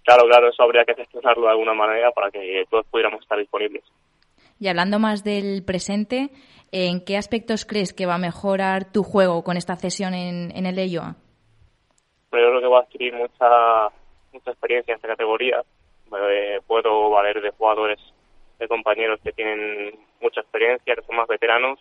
[0.03, 3.85] claro, claro, eso habría que gestionarlo de alguna manera para que todos pudiéramos estar disponibles.
[4.59, 6.31] Y hablando más del presente,
[6.75, 10.65] ¿En qué aspectos crees que va a mejorar tu juego con esta cesión en, en
[10.65, 11.17] el EIOA?
[12.41, 13.89] Yo creo que va a adquirir mucha,
[14.33, 15.63] mucha experiencia en esta categoría.
[16.31, 17.99] Eh, puedo valer de jugadores,
[18.59, 21.79] de compañeros que tienen mucha experiencia, que son más veteranos,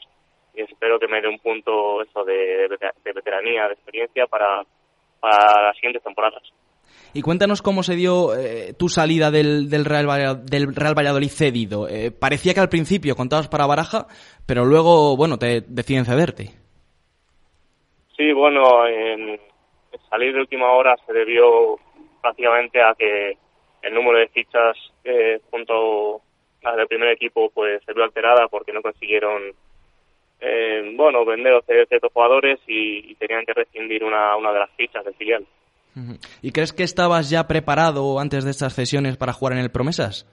[0.53, 4.63] y espero que me dé un punto eso de, de veteranía, de experiencia para,
[5.19, 6.43] para las siguientes temporadas.
[7.13, 11.87] Y cuéntanos cómo se dio eh, tu salida del, del, Real, del Real Valladolid cedido.
[11.89, 14.07] Eh, parecía que al principio contabas para Baraja,
[14.47, 16.51] pero luego, bueno, te deciden cederte.
[18.15, 19.39] Sí, bueno, en
[20.09, 21.77] salir de última hora se debió
[22.21, 23.37] prácticamente a que
[23.81, 26.21] el número de fichas eh, junto
[26.63, 29.41] a del primer equipo pues se vio alterada porque no consiguieron
[30.39, 34.71] eh, bueno vender o ceder ciertos jugadores y, tenían que rescindir una, una de las
[34.71, 35.45] fichas del filial.
[36.41, 40.25] ¿Y crees que estabas ya preparado antes de estas sesiones para jugar en el Promesas?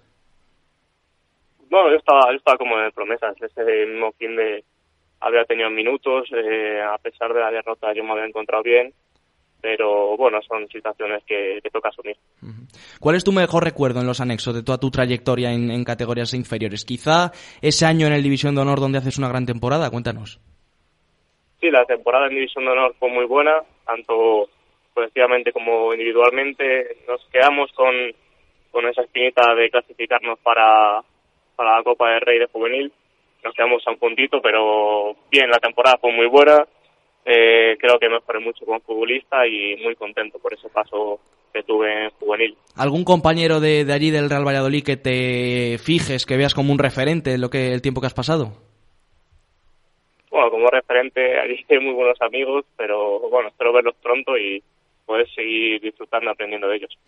[1.68, 3.36] No, yo estaba, yo estaba como en el Promesas.
[3.42, 4.64] Ese mismo fin de
[5.20, 8.92] había tenido minutos, eh, a pesar de la derrota yo me había encontrado bien,
[9.60, 12.16] pero bueno, son situaciones que, toca asumir.
[13.00, 16.34] ¿Cuál es tu mejor recuerdo en los anexos de toda tu trayectoria en, en, categorías
[16.34, 16.84] inferiores?
[16.84, 20.40] Quizá ese año en el División de Honor donde haces una gran temporada, cuéntanos.
[21.60, 24.48] Sí, la temporada en División de Honor fue muy buena, tanto
[24.94, 26.98] colectivamente como individualmente.
[27.09, 27.94] Nos quedamos con,
[28.70, 31.02] con esa espinita de clasificarnos para,
[31.56, 32.92] para la Copa del Rey de Juvenil.
[33.44, 36.66] Nos quedamos a un puntito, pero bien, la temporada fue muy buena.
[37.24, 41.20] Eh, creo que mejoré mucho como futbolista y muy contento por ese paso
[41.52, 42.56] que tuve en juvenil.
[42.76, 46.78] ¿Algún compañero de, de, allí del Real Valladolid que te fijes, que veas como un
[46.78, 48.52] referente en lo que, el tiempo que has pasado?
[50.30, 54.62] Bueno, como referente, allí hay muy buenos amigos, pero bueno, espero verlos pronto y
[55.08, 56.98] poder seguir disfrutando, aprendiendo de ellos.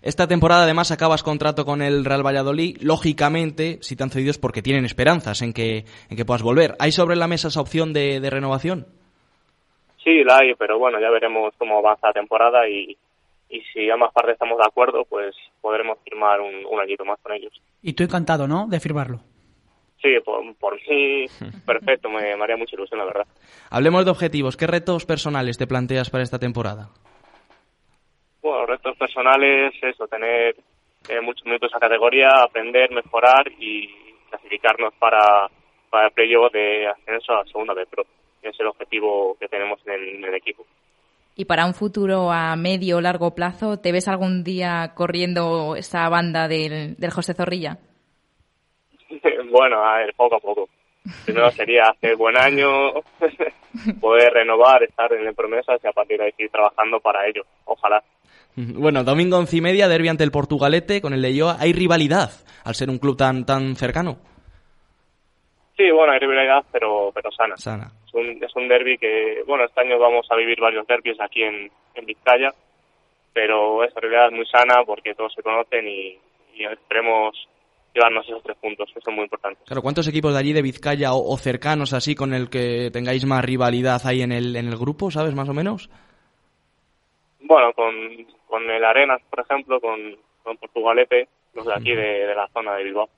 [0.00, 2.78] Esta temporada además acabas contrato con el Real Valladolid.
[2.80, 6.76] Lógicamente, si te han cedido es porque tienen esperanzas en que, en que puedas volver.
[6.78, 8.86] ¿Hay sobre la mesa esa opción de, de renovación?
[10.02, 12.96] Sí, la hay, pero bueno, ya veremos cómo avanza la temporada y,
[13.50, 17.32] y si ambas partes estamos de acuerdo, pues podremos firmar un, un añito más con
[17.32, 17.52] ellos.
[17.82, 19.20] Y tú encantado, ¿no?, de firmarlo.
[20.00, 21.26] Sí, por, por mí,
[21.66, 23.26] perfecto, me, me haría mucha ilusión, la verdad.
[23.70, 24.56] Hablemos de objetivos.
[24.56, 26.88] ¿Qué retos personales te planteas para esta temporada?
[28.40, 30.56] Bueno, retos personales, eso, tener
[31.08, 33.88] eh, muchos minutos a categoría, aprender, mejorar y
[34.30, 35.48] clasificarnos para,
[35.90, 38.04] para el playoff de ascenso a segunda de pro.
[38.42, 40.64] Es el objetivo que tenemos en el, en el equipo.
[41.36, 46.08] Y para un futuro a medio o largo plazo, ¿te ves algún día corriendo esa
[46.08, 47.78] banda del, del José Zorrilla?
[49.50, 50.68] bueno, a ver, poco a poco.
[51.24, 52.68] Primero sería hacer buen año,
[54.00, 57.42] poder renovar, estar en el promesas y a partir de ahí seguir trabajando para ello.
[57.64, 58.02] Ojalá.
[58.56, 61.56] Bueno, domingo once y media, derbi ante el Portugalete con el Leyoa.
[61.58, 62.30] ¿Hay rivalidad
[62.64, 64.18] al ser un club tan tan cercano?
[65.80, 67.56] Sí, bueno, hay rivalidad, pero pero sana.
[67.56, 67.90] Sana.
[68.06, 71.42] Es un, es un derby que, bueno, este año vamos a vivir varios derbis aquí
[71.42, 72.52] en, en Vizcaya,
[73.32, 76.18] pero esa rivalidad es muy sana porque todos se conocen y,
[76.54, 77.48] y esperemos
[77.94, 79.64] llevarnos esos tres puntos, que son muy importantes.
[79.66, 83.24] Claro, ¿cuántos equipos de allí de Vizcaya o, o, cercanos así con el que tengáis
[83.24, 85.88] más rivalidad ahí en el, en el grupo, sabes, más o menos?
[87.40, 87.94] Bueno, con,
[88.46, 92.74] con el Arenas, por ejemplo, con, con Portugalete, los de aquí de, de, la zona
[92.76, 93.08] de Bilbao.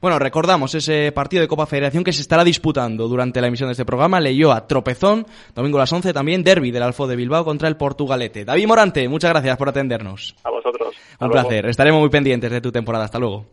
[0.00, 3.72] Bueno, recordamos ese partido de Copa Federación que se estará disputando durante la emisión de
[3.72, 4.20] este programa.
[4.20, 7.76] Leyó a Tropezón, domingo a las 11 también, Derby del Alfo de Bilbao contra el
[7.76, 8.44] Portugalete.
[8.44, 10.34] David Morante, muchas gracias por atendernos.
[10.44, 10.94] A vosotros.
[11.12, 11.48] Hasta Un luego.
[11.48, 13.04] placer, estaremos muy pendientes de tu temporada.
[13.04, 13.46] Hasta luego.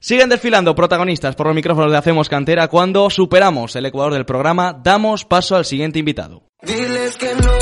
[0.00, 4.72] Siguen desfilando protagonistas por los micrófonos de Hacemos Cantera cuando superamos el ecuador del programa,
[4.72, 6.42] damos paso al siguiente invitado.
[6.62, 7.57] Diles que no,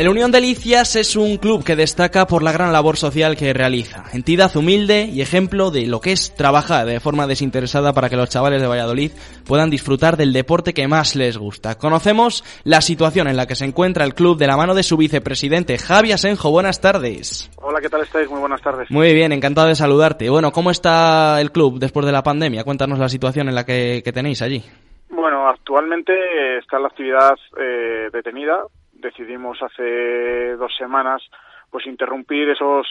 [0.00, 4.04] El Unión Delicias es un club que destaca por la gran labor social que realiza.
[4.14, 8.30] Entidad humilde y ejemplo de lo que es trabajar de forma desinteresada para que los
[8.30, 9.10] chavales de Valladolid
[9.46, 11.76] puedan disfrutar del deporte que más les gusta.
[11.76, 14.96] Conocemos la situación en la que se encuentra el club de la mano de su
[14.96, 16.50] vicepresidente, Javi Asenjo.
[16.50, 17.50] Buenas tardes.
[17.60, 18.26] Hola, ¿qué tal estáis?
[18.30, 18.90] Muy buenas tardes.
[18.90, 20.30] Muy bien, encantado de saludarte.
[20.30, 22.64] Bueno, ¿cómo está el club después de la pandemia?
[22.64, 24.64] Cuéntanos la situación en la que, que tenéis allí.
[25.10, 28.62] Bueno, actualmente está la actividad eh, detenida
[29.00, 31.22] decidimos hace dos semanas
[31.70, 32.86] pues interrumpir esos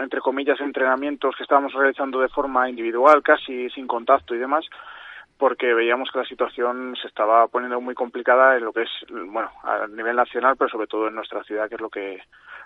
[0.00, 4.64] entre comillas entrenamientos que estábamos realizando de forma individual casi sin contacto y demás
[5.36, 9.50] porque veíamos que la situación se estaba poniendo muy complicada en lo que es bueno
[9.64, 12.22] a nivel nacional pero sobre todo en nuestra ciudad que es lo que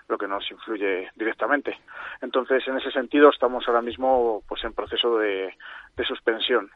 [0.07, 1.77] lo que nos influye directamente.
[2.21, 5.53] Entonces en ese sentido estamos ahora mismo pues en proceso de,
[5.97, 6.69] de suspensión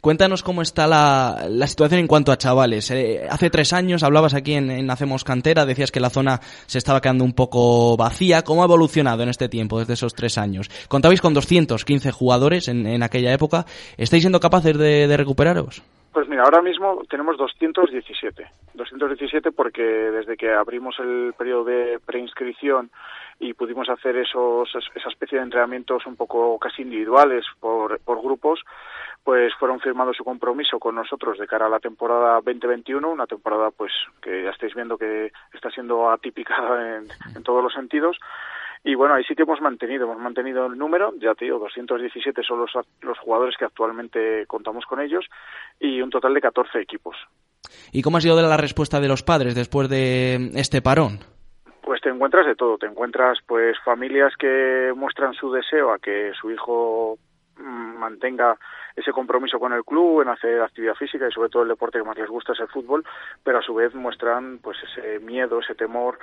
[0.00, 2.90] Cuéntanos cómo está la, la situación en cuanto a chavales.
[2.90, 6.78] Eh, hace tres años hablabas aquí en, en, Hacemos Cantera, decías que la zona se
[6.78, 8.42] estaba quedando un poco vacía.
[8.42, 10.68] ¿Cómo ha evolucionado en este tiempo, desde esos tres años?
[10.88, 13.64] Contabais con 215 jugadores en, aquella época.
[13.96, 15.82] ¿Estáis siendo capaces de, de recuperaros?
[16.12, 18.46] Pues mira, ahora mismo tenemos 217.
[18.72, 22.90] 217 porque desde que abrimos el periodo de preinscripción
[23.38, 28.60] y pudimos hacer esos esa especie de entrenamientos un poco casi individuales por, por grupos,
[29.26, 33.72] pues fueron firmando su compromiso con nosotros de cara a la temporada 2021, una temporada
[33.76, 33.90] pues
[34.22, 36.54] que ya estáis viendo que está siendo atípica
[36.96, 38.16] en, en todos los sentidos.
[38.84, 42.40] Y bueno, ahí sí que hemos mantenido, hemos mantenido el número, ya te digo, 217
[42.44, 42.70] son los,
[43.00, 45.24] los jugadores que actualmente contamos con ellos
[45.80, 47.16] y un total de 14 equipos.
[47.90, 51.18] ¿Y cómo ha sido la respuesta de los padres después de este parón?
[51.82, 56.30] Pues te encuentras de todo, te encuentras pues familias que muestran su deseo a que
[56.40, 57.18] su hijo
[57.58, 58.56] mantenga
[58.96, 62.04] ese compromiso con el club en hacer actividad física y sobre todo el deporte que
[62.04, 63.04] más les gusta es el fútbol,
[63.44, 66.18] pero a su vez muestran pues ese miedo, ese temor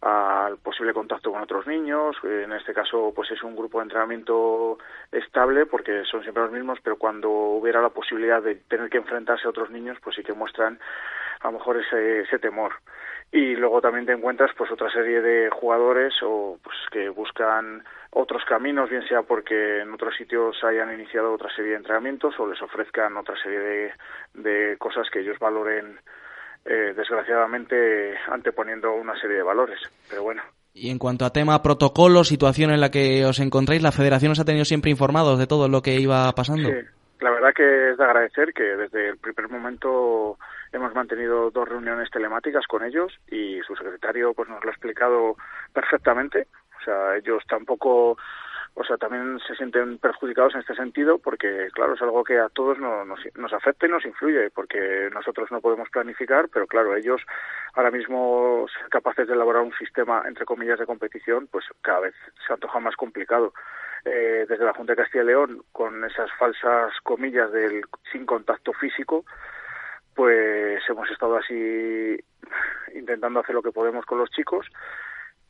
[0.00, 2.16] al posible contacto con otros niños.
[2.24, 4.78] En este caso, pues es un grupo de entrenamiento
[5.12, 9.46] estable porque son siempre los mismos, pero cuando hubiera la posibilidad de tener que enfrentarse
[9.46, 10.78] a otros niños, pues sí que muestran
[11.40, 12.72] a lo mejor ese, ese temor
[13.34, 17.82] y luego también te encuentras pues otra serie de jugadores o pues que buscan
[18.14, 22.46] otros caminos bien sea porque en otros sitios hayan iniciado otra serie de entrenamientos o
[22.46, 23.92] les ofrezcan otra serie de,
[24.34, 25.98] de cosas que ellos valoren
[26.64, 30.42] eh, desgraciadamente anteponiendo una serie de valores pero bueno
[30.72, 34.40] Y en cuanto a tema protocolo, situación en la que os encontráis, ¿la federación os
[34.40, 36.68] ha tenido siempre informados de todo lo que iba pasando?
[36.68, 36.76] Sí,
[37.20, 40.36] la verdad que es de agradecer que desde el primer momento
[40.72, 45.36] hemos mantenido dos reuniones telemáticas con ellos y su secretario pues nos lo ha explicado
[45.72, 46.48] perfectamente.
[46.84, 48.18] O sea, ellos tampoco
[48.76, 52.48] o sea, también se sienten perjudicados en este sentido porque, claro, es algo que a
[52.48, 53.06] todos nos,
[53.36, 57.22] nos, afecta y nos influye porque nosotros no podemos planificar, pero claro, ellos
[57.74, 62.14] ahora mismo capaces de elaborar un sistema, entre comillas, de competición, pues cada vez
[62.44, 63.54] se antoja más complicado.
[64.04, 68.72] Eh, desde la Junta de Castilla y León, con esas falsas comillas del sin contacto
[68.72, 69.24] físico,
[70.14, 72.18] pues hemos estado así
[72.92, 74.66] intentando hacer lo que podemos con los chicos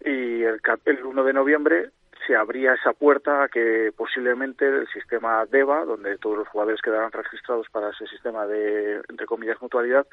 [0.04, 1.90] y el, el 1 de noviembre
[2.26, 7.12] se abría esa puerta a que posiblemente el sistema DEVA, donde todos los jugadores quedaran
[7.12, 10.06] registrados para ese sistema de, entre comillas, mutualidad,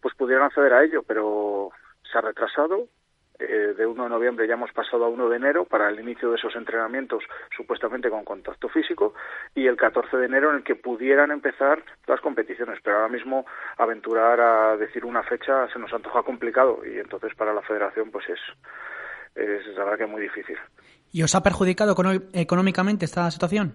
[0.00, 1.70] pues pudieran acceder a ello, pero
[2.10, 2.88] se ha retrasado.
[3.38, 6.30] Eh, de 1 de noviembre ya hemos pasado a 1 de enero para el inicio
[6.30, 7.22] de esos entrenamientos
[7.54, 9.12] supuestamente con contacto físico
[9.54, 12.80] y el 14 de enero en el que pudieran empezar las competiciones.
[12.82, 13.44] Pero ahora mismo
[13.76, 18.26] aventurar a decir una fecha se nos antoja complicado y entonces para la federación pues
[18.30, 18.40] es,
[19.36, 20.56] es la verdad que muy difícil.
[21.12, 21.94] ¿Y os ha perjudicado
[22.32, 23.74] económicamente esta situación?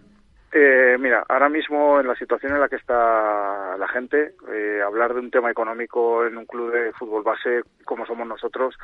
[0.54, 5.14] Eh, mira, ahora mismo en la situación en la que está la gente, eh, hablar
[5.14, 8.76] de un tema económico en un club de fútbol base como somos nosotros,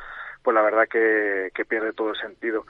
[0.42, 2.64] pues la verdad que, que pierde todo el sentido.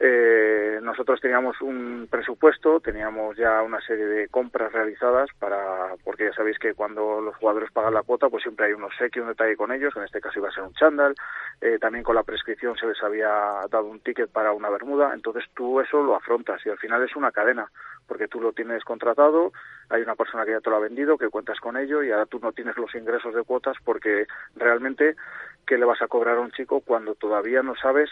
[0.00, 6.32] Eh, nosotros teníamos un presupuesto, teníamos ya una serie de compras realizadas para, porque ya
[6.32, 9.56] sabéis que cuando los jugadores pagan la cuota, pues siempre hay un obsequio, un detalle
[9.56, 11.14] con ellos, en este caso iba a ser un chándal,
[11.60, 13.28] eh, también con la prescripción se les había
[13.70, 17.14] dado un ticket para una bermuda, entonces tú eso lo afrontas y al final es
[17.14, 17.70] una cadena,
[18.08, 19.52] porque tú lo tienes contratado,
[19.90, 22.26] hay una persona que ya te lo ha vendido, que cuentas con ello y ahora
[22.26, 24.26] tú no tienes los ingresos de cuotas porque
[24.56, 25.14] realmente,
[25.66, 28.10] ¿qué le vas a cobrar a un chico cuando todavía no sabes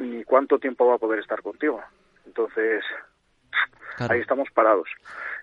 [0.00, 1.80] ni cuánto tiempo va a poder estar contigo.
[2.26, 2.82] Entonces,
[3.98, 4.88] ahí estamos parados.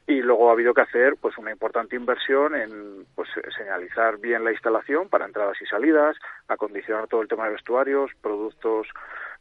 [0.08, 4.52] Y luego ha habido que hacer pues una importante inversión en pues señalizar bien la
[4.52, 6.16] instalación para entradas y salidas,
[6.48, 8.88] acondicionar todo el tema de vestuarios, productos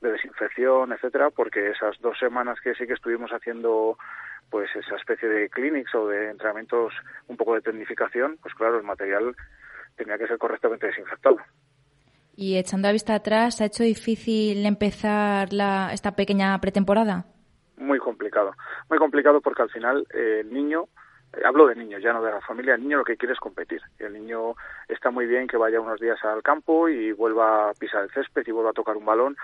[0.01, 3.97] de desinfección, etcétera, porque esas dos semanas que sí que estuvimos haciendo
[4.51, 6.93] pues esa especie de clinics o de entrenamientos
[7.29, 9.35] un poco de tecnificación, pues claro, el material
[9.97, 11.39] tenía que ser correctamente desinfectado.
[12.37, 17.25] Y echando a vista atrás, ¿ha hecho difícil empezar la, esta pequeña pretemporada?
[17.79, 18.53] Muy complicado,
[18.91, 20.85] muy complicado porque al final eh, el niño,
[21.33, 23.41] eh, hablo de niños, ya no de la familia, el niño lo que quiere es
[23.41, 23.81] competir.
[23.99, 24.55] El niño
[24.87, 28.47] está muy bien que vaya unos días al campo y vuelva a pisar el césped
[28.47, 29.35] y vuelva a tocar un balón,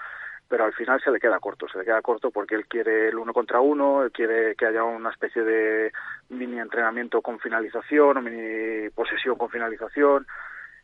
[0.47, 3.17] pero al final se le queda corto, se le queda corto porque él quiere el
[3.17, 5.93] uno contra uno, él quiere que haya una especie de
[6.29, 10.27] mini entrenamiento con finalización o mini posesión con finalización,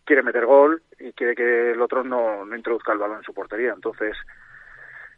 [0.09, 3.35] quiere meter gol y quiere que el otro no, no introduzca el balón en su
[3.35, 3.75] portería.
[3.75, 4.17] Entonces,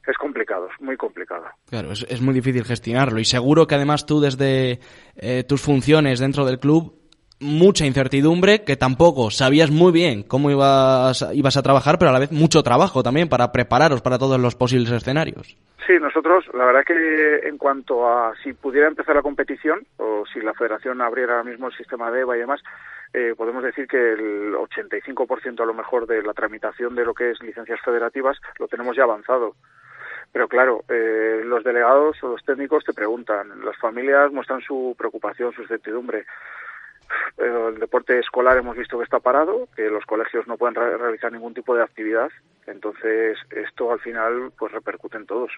[0.04, 1.44] es complicado, es muy complicado.
[1.68, 4.80] Claro, es, muy difícil gestionarlo y seguro que además tú desde
[5.14, 6.99] eh, tus funciones dentro del club
[7.40, 12.20] mucha incertidumbre, que tampoco sabías muy bien cómo ibas, ibas a trabajar, pero a la
[12.20, 15.56] vez mucho trabajo también para prepararos para todos los posibles escenarios.
[15.86, 20.40] Sí, nosotros, la verdad que en cuanto a si pudiera empezar la competición o si
[20.40, 22.60] la federación abriera ahora mismo el sistema de EVA y demás,
[23.12, 27.30] eh, podemos decir que el 85% a lo mejor de la tramitación de lo que
[27.30, 29.56] es licencias federativas lo tenemos ya avanzado.
[30.32, 35.52] Pero claro, eh, los delegados o los técnicos te preguntan, las familias muestran su preocupación,
[35.52, 36.24] su incertidumbre.
[37.38, 41.54] El deporte escolar hemos visto que está parado, que los colegios no pueden realizar ningún
[41.54, 42.30] tipo de actividad,
[42.66, 45.50] entonces esto al final pues repercute en todos.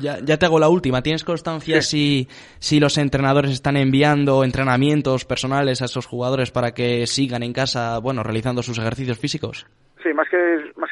[0.00, 1.02] Ya, ya te hago la última.
[1.02, 7.06] ¿Tienes constancia si, si los entrenadores están enviando entrenamientos personales a esos jugadores para que
[7.06, 9.66] sigan en casa, bueno, realizando sus ejercicios físicos?
[10.02, 10.36] Sí, más que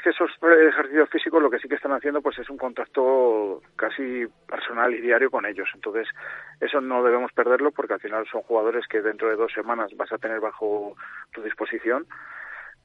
[0.00, 0.30] más que esos
[0.68, 5.00] ejercicios físicos, lo que sí que están haciendo, pues es un contacto casi personal y
[5.00, 5.68] diario con ellos.
[5.74, 6.08] Entonces,
[6.60, 10.12] eso no debemos perderlo, porque al final son jugadores que dentro de dos semanas vas
[10.12, 10.94] a tener bajo
[11.32, 12.06] tu disposición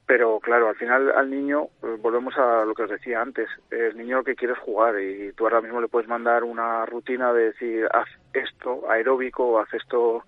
[0.08, 3.96] pero claro, al final al niño, eh, volvemos a lo que os decía antes, el
[3.96, 7.46] niño que quiere es jugar y tú ahora mismo le puedes mandar una rutina de
[7.46, 10.22] decir, haz esto aeróbico, haz esto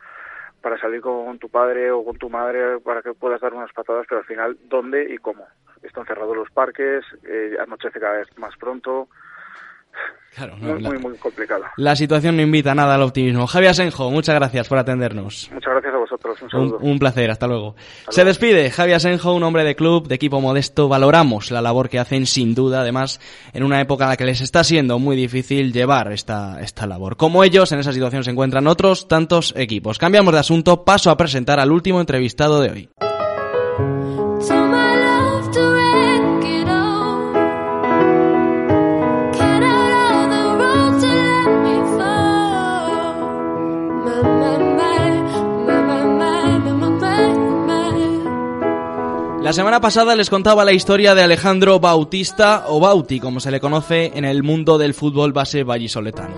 [0.61, 4.05] para salir con tu padre o con tu madre para que puedas dar unas patadas,
[4.09, 5.47] pero al final, ¿dónde y cómo?
[5.83, 9.09] Están cerrados los parques, eh, anochece cada vez más pronto,
[10.35, 11.65] Claro, muy, muy, muy complicado.
[11.79, 13.47] La situación no invita nada al optimismo.
[13.47, 15.51] Javier Asenjo, muchas gracias por atendernos.
[15.53, 16.43] Muchas gracias a vosotros.
[16.43, 16.79] Un saludo.
[16.81, 17.75] Un, placer, hasta luego.
[18.11, 20.89] Se despide Javier Asenjo, un hombre de club, de equipo modesto.
[20.89, 23.21] Valoramos la labor que hacen, sin duda, además,
[23.53, 27.17] en una época en la que les está siendo muy difícil llevar esta, esta labor.
[27.17, 29.99] Como ellos, en esa situación se encuentran otros tantos equipos.
[29.99, 32.91] Cambiamos de asunto, paso a presentar al último entrevistado de hoy.
[49.49, 53.61] La semana pasada les contaba la historia de Alejandro Bautista, o Bauti, como se le
[53.61, 56.35] conoce en el mundo del fútbol base vallisoletano.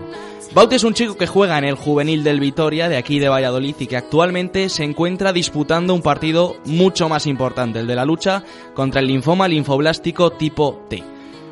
[0.54, 3.74] Bauti es un chico que juega en el juvenil del Vitoria, de aquí de Valladolid,
[3.80, 8.44] y que actualmente se encuentra disputando un partido mucho más importante, el de la lucha
[8.74, 11.02] contra el linfoma linfoblástico tipo T.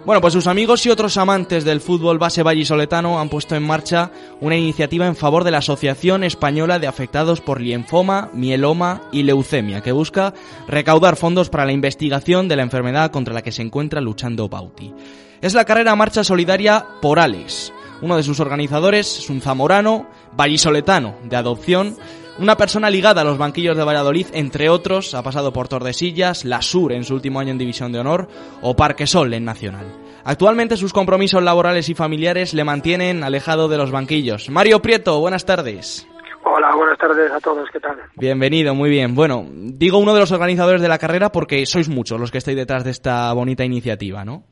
[0.08, 4.10] Bueno, pues sus amigos y otros amantes del fútbol base vallisoletano han puesto en marcha
[4.40, 9.82] una iniciativa en favor de la Asociación Española de Afectados por Linfoma, Mieloma y Leucemia,
[9.82, 10.32] que busca
[10.66, 14.94] recaudar fondos para la investigación de la enfermedad contra la que se encuentra luchando Bauti.
[15.42, 17.74] Es la carrera Marcha Solidaria por Alex.
[18.00, 21.98] Uno de sus organizadores es un zamorano, vallisoletano, de adopción,
[22.38, 26.62] una persona ligada a los banquillos de Valladolid, entre otros, ha pasado por Tordesillas, La
[26.62, 28.28] Sur en su último año en División de Honor
[28.62, 29.86] o Parquesol en Nacional.
[30.24, 34.50] Actualmente sus compromisos laborales y familiares le mantienen alejado de los banquillos.
[34.50, 36.08] Mario Prieto, buenas tardes.
[36.44, 37.98] Hola, buenas tardes a todos, ¿qué tal?
[38.16, 39.14] Bienvenido, muy bien.
[39.14, 42.56] Bueno, digo uno de los organizadores de la carrera porque sois muchos los que estáis
[42.56, 44.44] detrás de esta bonita iniciativa, ¿no?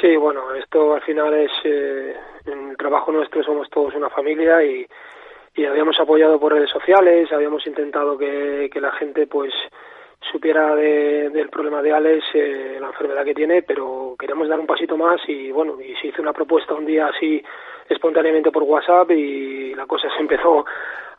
[0.00, 2.14] Sí, bueno, esto al final es eh,
[2.46, 4.86] el trabajo nuestro, somos todos una familia y,
[5.56, 9.52] y habíamos apoyado por redes sociales, habíamos intentado que, que la gente pues
[10.30, 14.66] supiera de, del problema de Alex, eh, la enfermedad que tiene, pero queremos dar un
[14.66, 17.42] pasito más y bueno, y se hizo una propuesta un día así
[17.88, 20.66] espontáneamente por WhatsApp y la cosa se empezó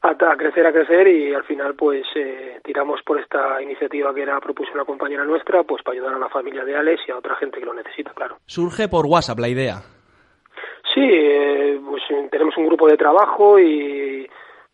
[0.02, 4.22] a, a crecer, a crecer y al final pues eh, tiramos por esta iniciativa que
[4.22, 7.18] era propuso una compañera nuestra pues para ayudar a la familia de Alex y a
[7.18, 8.38] otra gente que lo necesita, claro.
[8.46, 9.97] Surge por WhatsApp la idea.
[10.98, 14.28] Sí, eh, pues tenemos un grupo de trabajo y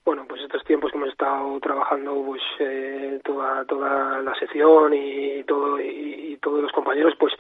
[0.06, 5.44] bueno, pues estos tiempos que hemos estado trabajando pues eh, toda toda la sección y
[5.44, 7.34] todo y, y, todos los compañeros pues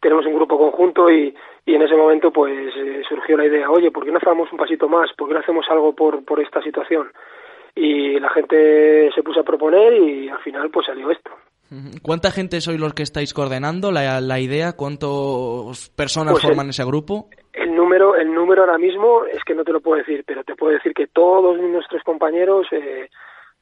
[0.00, 1.32] tenemos un grupo conjunto y,
[1.64, 4.58] y en ese momento pues eh, surgió la idea, oye, ¿por qué no hacemos un
[4.58, 5.12] pasito más?
[5.16, 7.12] ¿Por qué no hacemos algo por por esta situación?
[7.76, 11.30] Y la gente se puso a proponer y al final pues salió esto.
[12.02, 14.74] ¿Cuánta gente sois los que estáis coordinando la, la idea?
[14.74, 17.28] ¿Cuántas personas Pues, forman eh, ese grupo?
[17.84, 20.72] Número, el número ahora mismo es que no te lo puedo decir, pero te puedo
[20.72, 23.10] decir que todos nuestros compañeros eh,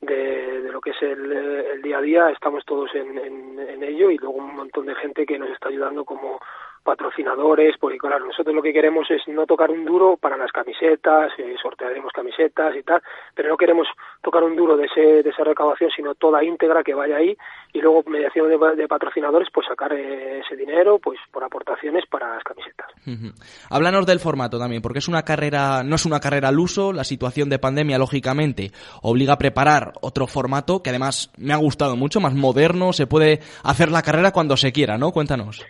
[0.01, 4.13] de, lo que es el, el día a día estamos todos en, en, en ello
[4.13, 6.39] y luego un montón de gente que nos está ayudando como
[6.83, 11.33] patrocinadores, porque claro, nosotros lo que queremos es no tocar un duro para las camisetas,
[11.39, 13.03] eh, sortearemos camisetas y tal,
[13.35, 13.87] pero no queremos
[14.23, 17.37] tocar un duro de, ese, de esa recaudación, sino toda íntegra que vaya ahí
[17.73, 22.35] y luego mediación de, de patrocinadores, pues sacar eh, ese dinero pues por aportaciones para
[22.35, 22.87] las camisetas.
[23.07, 23.33] Ujú.
[23.71, 27.05] Háblanos del formato también, porque es una carrera, no es una carrera al uso, la
[27.05, 28.71] situación de pandemia, lógicamente,
[29.03, 33.41] obliga a preparar otro formato que además me ha gustado mucho, más moderno, se puede
[33.63, 35.13] hacer la carrera cuando se quiera, ¿no?
[35.13, 35.65] Cuéntanos.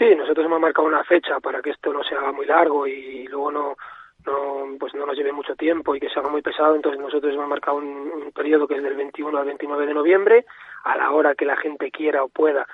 [0.00, 3.26] Sí, nosotros hemos marcado una fecha para que esto no se haga muy largo y
[3.28, 3.76] luego no,
[4.24, 7.34] no, pues no nos lleve mucho tiempo y que se haga muy pesado, entonces nosotros
[7.34, 10.46] hemos marcado un, periodo que es del 21 al 29 de noviembre,
[10.84, 12.66] a la hora que la gente quiera o pueda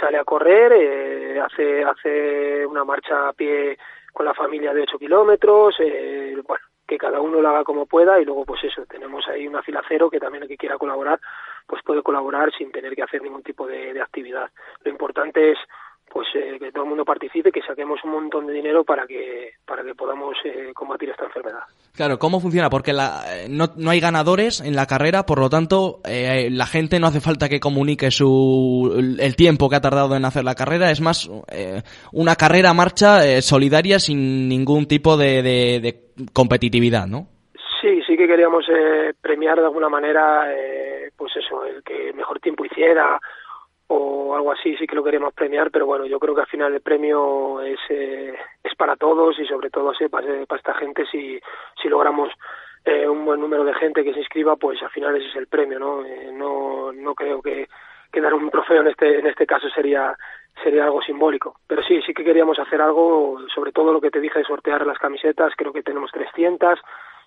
[0.00, 3.78] sale a correr, eh, hace, hace una marcha a pie
[4.12, 8.20] con la familia de 8 kilómetros, eh, bueno, que cada uno lo haga como pueda
[8.20, 11.20] y luego pues eso, tenemos ahí una fila cero que también el que quiera colaborar
[11.64, 14.50] pues puede colaborar sin tener que hacer ningún tipo de actividad.
[14.82, 15.58] Lo importante es
[16.12, 19.52] pues eh, que todo el mundo participe, que saquemos un montón de dinero para que
[19.64, 21.62] para que podamos eh, combatir esta enfermedad.
[21.94, 22.68] Claro, ¿cómo funciona?
[22.68, 26.66] Porque la, eh, no, no hay ganadores en la carrera, por lo tanto, eh, la
[26.66, 30.54] gente no hace falta que comunique su el tiempo que ha tardado en hacer la
[30.54, 31.82] carrera, es más eh,
[32.12, 36.00] una carrera marcha eh, solidaria sin ningún tipo de, de, de
[36.32, 37.28] competitividad, ¿no?
[37.80, 42.38] Sí, sí que queríamos eh, premiar de alguna manera, eh, pues eso, el que mejor
[42.38, 43.18] tiempo hiciera
[43.88, 46.74] o algo así, sí que lo queríamos premiar, pero bueno, yo creo que al final
[46.74, 51.04] el premio es, eh, es para todos y sobre todo sí, para, para esta gente
[51.06, 51.38] si,
[51.80, 52.30] si logramos
[52.84, 55.46] eh, un buen número de gente que se inscriba, pues al final ese es el
[55.46, 56.04] premio, ¿no?
[56.04, 57.68] Eh, no, no creo que,
[58.10, 60.16] que dar un trofeo en este, en este caso sería
[60.62, 61.56] sería algo simbólico.
[61.66, 64.86] Pero sí, sí que queríamos hacer algo, sobre todo lo que te dije de sortear
[64.86, 66.78] las camisetas, creo que tenemos 300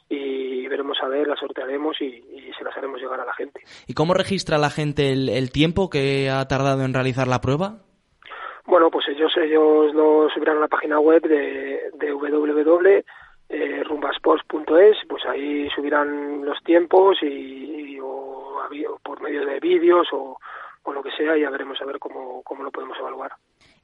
[0.09, 3.61] y veremos a ver, las sortearemos y, y se las haremos llegar a la gente.
[3.87, 7.79] ¿Y cómo registra la gente el, el tiempo que ha tardado en realizar la prueba?
[8.65, 15.69] Bueno, pues ellos ellos lo subirán a la página web de, de www.rumbasports.es, pues ahí
[15.69, 20.39] subirán los tiempos y, y o, o por medio de vídeos o,
[20.83, 23.33] o lo que sea, y ya veremos a ver cómo, cómo lo podemos evaluar.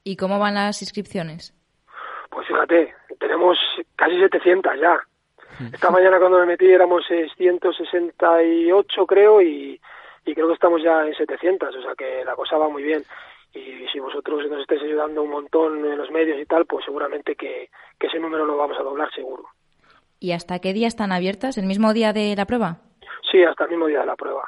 [0.02, 1.54] ¿Y cómo van las inscripciones?
[2.30, 3.56] Pues fíjate, tenemos
[3.94, 4.98] casi 700 ya.
[5.72, 9.80] Esta mañana cuando me metí éramos 668 creo y,
[10.24, 13.02] y creo que estamos ya en 700, o sea que la cosa va muy bien.
[13.54, 17.34] Y si vosotros nos estáis ayudando un montón en los medios y tal, pues seguramente
[17.34, 19.44] que, que ese número lo vamos a doblar seguro.
[20.18, 21.58] ¿Y hasta qué día están abiertas?
[21.58, 22.78] ¿El mismo día de la prueba?
[23.30, 24.44] Sí, hasta el mismo día de la prueba.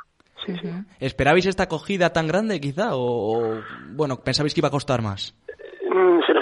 [0.46, 0.68] sí, sí.
[1.00, 5.34] ¿Esperabais esta acogida tan grande quizá o, o, bueno, pensabais que iba a costar más?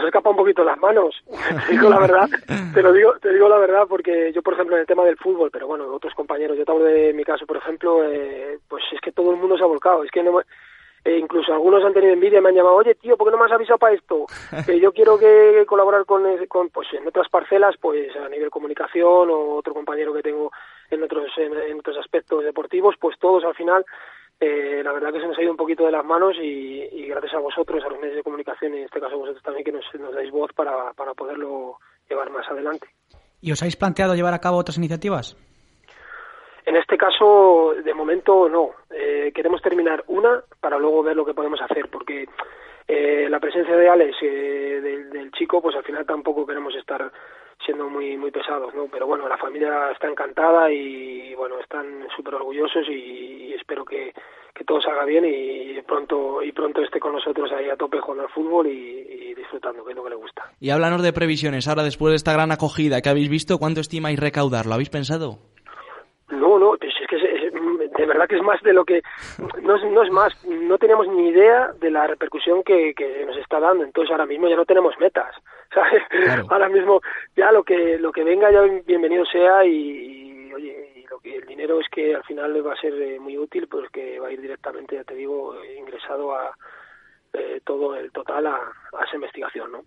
[0.03, 1.15] Nos escapa un poquito las manos,
[1.69, 2.29] te digo la verdad,
[2.75, 5.17] te lo digo, te digo la verdad porque yo por ejemplo en el tema del
[5.17, 8.83] fútbol, pero bueno, otros compañeros, yo te hablo de mi caso por ejemplo, eh, pues
[8.91, 11.93] es que todo el mundo se ha volcado, es que no, eh, incluso algunos han
[11.93, 13.95] tenido envidia y me han llamado, oye tío, ¿por qué no me has avisado para
[13.95, 14.27] esto?
[14.67, 19.31] Que yo quiero que colaborar con, con, pues en otras parcelas, pues a nivel comunicación
[19.31, 20.51] o otro compañero que tengo
[20.91, 23.85] en otros, en otros aspectos deportivos, pues todos al final
[24.41, 27.07] eh, la verdad que se nos ha ido un poquito de las manos y, y
[27.07, 29.73] gracias a vosotros, a los medios de comunicación, y en este caso vosotros también, que
[29.73, 31.79] nos, nos dais voz para, para poderlo
[32.09, 32.89] llevar más adelante.
[33.41, 35.37] ¿Y os habéis planteado llevar a cabo otras iniciativas?
[36.65, 38.71] En este caso, de momento no.
[38.91, 42.27] Eh, queremos terminar una para luego ver lo que podemos hacer, porque
[42.87, 47.11] eh, la presencia de Alex, eh, del, del chico, pues al final tampoco queremos estar
[47.65, 48.87] siendo muy muy pesados, ¿no?
[48.91, 52.93] Pero bueno, la familia está encantada y bueno, están súper orgullosos y,
[53.51, 54.13] y espero que,
[54.55, 58.25] que todo salga bien y pronto y pronto esté con nosotros ahí a tope jugando
[58.25, 58.71] al fútbol y,
[59.31, 60.51] y disfrutando, que es lo que le gusta.
[60.61, 61.69] Y háblanos de previsiones.
[61.69, 64.67] Ahora, después de esta gran acogida que habéis visto, ¿cuánto estimáis recaudar?
[64.67, 65.39] ¿Lo habéis pensado?
[66.31, 69.03] No, no, pues es que es- es- de verdad que es más de lo que
[69.63, 73.37] no es, no es más, no tenemos ni idea de la repercusión que, que nos
[73.37, 75.35] está dando, entonces ahora mismo ya no tenemos metas,
[75.75, 76.03] ¿sabes?
[76.49, 77.01] Ahora mismo
[77.37, 81.37] ya lo que lo que venga ya bienvenido sea y, y, oye, y lo que
[81.37, 84.29] el dinero es que al final va a ser eh, muy útil, pues que va
[84.29, 86.55] a ir directamente, ya te digo, eh, ingresado a
[87.33, 89.83] eh, todo el total a, a esa investigación, ¿no?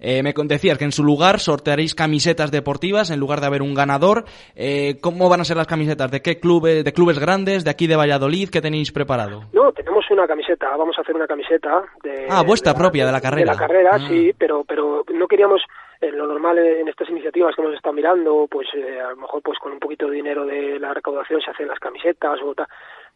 [0.00, 3.74] Eh, me decías que en su lugar sortearéis camisetas deportivas en lugar de haber un
[3.74, 4.24] ganador.
[4.54, 6.10] Eh, ¿Cómo van a ser las camisetas?
[6.10, 6.84] ¿De qué clubes?
[6.84, 7.64] ¿De clubes grandes?
[7.64, 8.50] ¿De aquí de Valladolid?
[8.50, 9.44] ¿Qué tenéis preparado?
[9.52, 12.26] No, tenemos una camiseta, vamos a hacer una camiseta de...
[12.28, 13.52] Ah, vuestra de propia, de la carrera.
[13.52, 14.08] De la carrera, Ah.
[14.08, 15.62] sí, pero, pero no queríamos,
[16.00, 19.40] eh, lo normal en estas iniciativas que hemos estado mirando, pues eh, a lo mejor
[19.42, 22.66] pues con un poquito de dinero de la recaudación se hacen las camisetas o tal,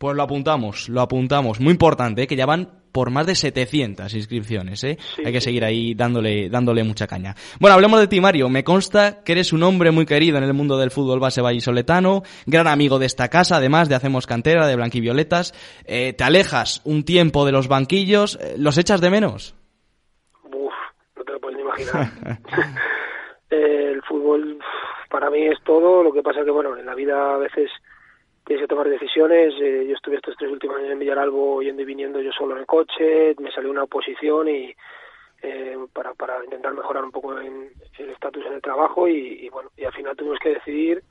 [0.00, 1.60] Pues lo apuntamos, lo apuntamos.
[1.60, 2.26] Muy importante, ¿eh?
[2.26, 4.96] que ya van por más de 700 inscripciones, ¿eh?
[5.22, 7.34] Hay que seguir ahí dándole, dándole mucha caña.
[7.60, 8.48] Bueno, hablemos de ti, Mario.
[8.48, 12.22] Me consta que eres un hombre muy querido en el mundo del fútbol base vallisoletano,
[12.46, 15.52] gran amigo de esta casa, además de Hacemos Cantera, de Blanquivioletas.
[15.84, 18.38] Eh, te alejas un tiempo de los banquillos.
[18.40, 19.54] eh, ¿Los echas de menos?
[20.44, 20.72] Uf,
[21.14, 22.10] no te lo puedes ni imaginar.
[23.50, 24.60] El fútbol
[25.10, 27.70] para mí es todo, lo que pasa que bueno, en la vida a veces
[28.44, 29.54] tienes que tomar decisiones.
[29.60, 32.64] eh, yo estuve estos tres últimos años en Villaralbo yendo y viniendo yo solo en
[32.64, 34.74] coche, me salió una oposición y
[35.42, 39.48] eh, para, para intentar mejorar un poco en, el estatus en el trabajo y, y
[39.48, 41.02] bueno, y al final tuvimos que decidir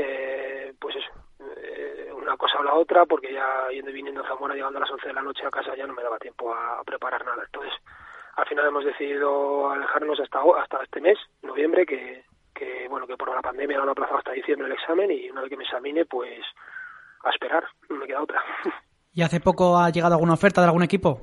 [0.00, 1.10] eh, pues eso,
[1.60, 4.82] eh, una cosa o la otra, porque ya yendo y viniendo a Zamora, llegando a
[4.82, 7.42] las 11 de la noche a casa ya no me daba tiempo a, preparar nada.
[7.44, 7.72] Entonces,
[8.36, 12.22] al final hemos decidido alejarnos hasta hasta este mes, noviembre, que,
[12.58, 15.40] que bueno, que por la pandemia lo han aplazado hasta diciembre el examen y una
[15.42, 16.44] vez que me examine, pues
[17.24, 18.42] a esperar, no me queda otra.
[19.14, 21.20] ¿Y hace poco ha llegado alguna oferta de algún equipo?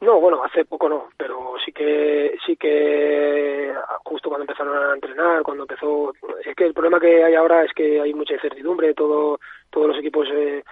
[0.00, 3.72] No, bueno, hace poco no, pero sí que sí que
[4.04, 6.12] justo cuando empezaron a entrenar, cuando empezó,
[6.44, 9.38] es que el problema que hay ahora es que hay mucha incertidumbre, todo
[9.70, 10.62] todos los equipos eh,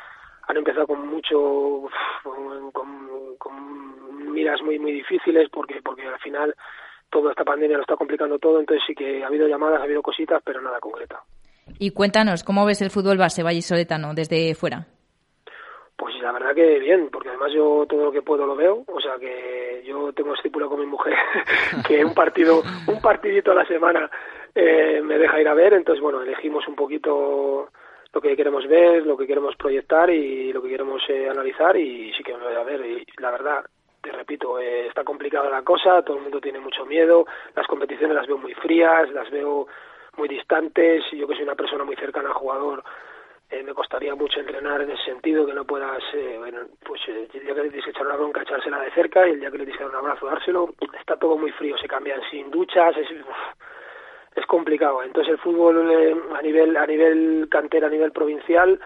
[0.49, 1.93] han empezado con mucho uf,
[2.23, 6.55] con, con- con miras muy muy difíciles porque porque al final
[7.13, 10.03] toda esta pandemia lo está complicando todo, entonces sí que ha habido llamadas, ha habido
[10.03, 11.21] cositas, pero nada concreta.
[11.79, 14.87] Y cuéntanos, ¿cómo ves el fútbol base vallisoletano desde fuera?
[15.95, 19.01] Pues la verdad que bien, porque además yo todo lo que puedo lo veo, o
[19.01, 21.15] sea que yo tengo estipulado con mi mujer
[21.87, 24.11] que un partido, un partidito a la semana
[24.55, 27.69] eh, me deja ir a ver, entonces bueno, elegimos un poquito
[28.13, 32.13] lo que queremos ver, lo que queremos proyectar y lo que queremos eh, analizar y
[32.15, 33.65] sí que me voy a ver y la verdad
[34.03, 37.25] te repito, eh, está complicada la cosa, todo el mundo tiene mucho miedo,
[37.55, 39.69] las competiciones las veo muy frías, las veo
[40.17, 42.83] muy distantes, yo que soy una persona muy cercana al jugador,
[43.49, 47.29] eh, me costaría mucho entrenar en ese sentido, que no puedas, eh, bueno, pues el
[47.29, 49.59] día que le tienes que echar una bronca, echársela de cerca, y el día que
[49.59, 52.97] le tienes que dar un abrazo, dárselo, está todo muy frío, se cambian sin duchas,
[52.97, 53.09] es,
[54.35, 55.03] es complicado.
[55.03, 58.81] Entonces el fútbol a nivel a nivel cantera, a nivel provincial,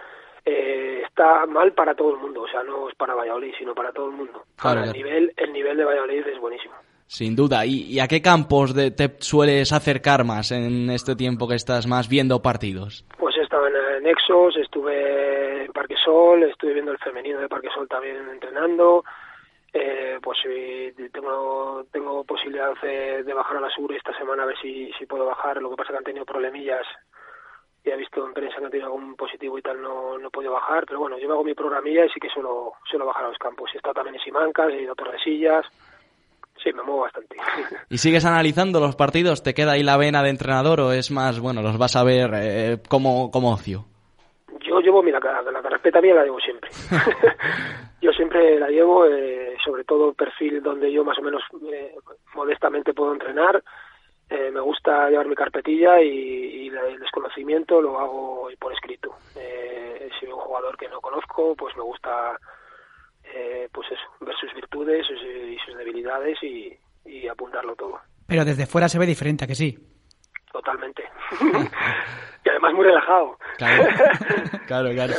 [0.48, 3.92] eh, está mal para todo el mundo, o sea, no es para Valladolid, sino para
[3.92, 4.44] todo el mundo.
[4.64, 6.74] el, nivel, el nivel de Valladolid es buenísimo.
[7.08, 7.66] Sin duda.
[7.66, 12.08] ¿Y, a qué campos de, te sueles acercar más en este tiempo que estás más
[12.08, 13.04] viendo partidos?
[13.18, 18.16] Pues he estado en, Nexos, estuve en Parquesol, estuve viendo el femenino de Parquesol también
[18.30, 19.04] entrenando.
[19.72, 20.38] Eh, pues
[21.12, 25.26] tengo tengo posibilidad de, bajar a la sur esta semana a ver si, si puedo
[25.26, 25.60] bajar.
[25.60, 26.86] Lo que pasa que han tenido problemillas
[27.86, 30.30] ya he visto en prensa que han tenido algún positivo y tal, no, no he
[30.30, 33.24] podido bajar, pero bueno, yo me hago mi programilla y sí que suelo, suelo bajar
[33.24, 33.70] a los campos.
[33.72, 35.64] He estado también en Simancas, he ido a Tordesillas,
[36.62, 37.36] sí, me muevo bastante.
[37.88, 39.42] ¿Y sigues analizando los partidos?
[39.42, 42.30] ¿Te queda ahí la vena de entrenador o es más, bueno, los vas a ver
[42.34, 43.84] eh, como, como ocio?
[44.60, 46.70] Yo llevo, mira, la, la carpeta mía la llevo siempre.
[48.02, 51.94] yo siempre la llevo, eh, sobre todo perfil donde yo más o menos eh,
[52.34, 53.62] modestamente puedo entrenar,
[54.28, 59.16] eh, me gusta llevar mi carpetilla y, el desconocimiento lo hago por escrito.
[59.34, 62.38] Eh, si veo un jugador que no conozco, pues me gusta
[63.24, 66.76] eh, pues eso, ver sus virtudes y sus debilidades y,
[67.28, 67.98] apuntarlo todo.
[68.26, 69.76] Pero desde fuera se ve diferente, ¿a que sí?
[70.56, 71.02] Totalmente.
[72.44, 73.36] y además muy relajado.
[73.58, 73.84] Claro,
[74.66, 74.90] claro.
[74.92, 75.14] claro.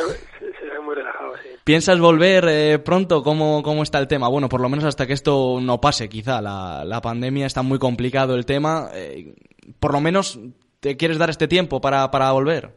[1.63, 3.21] ¿Piensas volver eh, pronto?
[3.21, 4.29] ¿Cómo, ¿Cómo está el tema?
[4.29, 6.41] Bueno, por lo menos hasta que esto no pase, quizá.
[6.41, 8.87] La, la pandemia está muy complicado el tema.
[8.95, 9.35] Eh,
[9.79, 10.39] por lo menos,
[10.79, 12.71] ¿te quieres dar este tiempo para, para volver?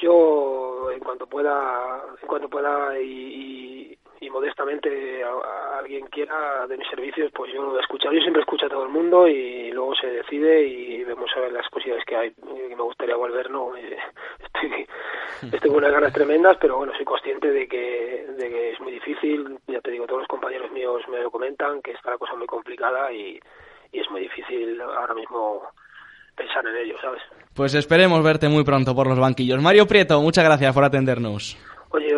[0.00, 3.95] Yo, en cuanto pueda, en cuanto pueda y, y
[4.30, 8.14] modestamente a, alguien quiera de mis servicios, pues yo lo he escuchado.
[8.14, 11.52] Yo siempre escucho a todo el mundo y luego se decide y vemos a ver
[11.52, 12.32] las posibilidades que hay.
[12.68, 13.76] me gustaría volver, no.
[13.76, 13.96] Eh,
[14.44, 14.86] estoy,
[15.52, 18.92] estoy con unas ganas tremendas, pero bueno, soy consciente de que, de que es muy
[18.92, 19.58] difícil.
[19.66, 22.46] Ya te digo, todos los compañeros míos me lo comentan, que está la cosa muy
[22.46, 23.38] complicada y,
[23.92, 25.62] y es muy difícil ahora mismo
[26.36, 27.22] pensar en ello, ¿sabes?
[27.54, 29.60] Pues esperemos verte muy pronto por los banquillos.
[29.62, 31.56] Mario Prieto, muchas gracias por atendernos.
[31.90, 32.14] Oye,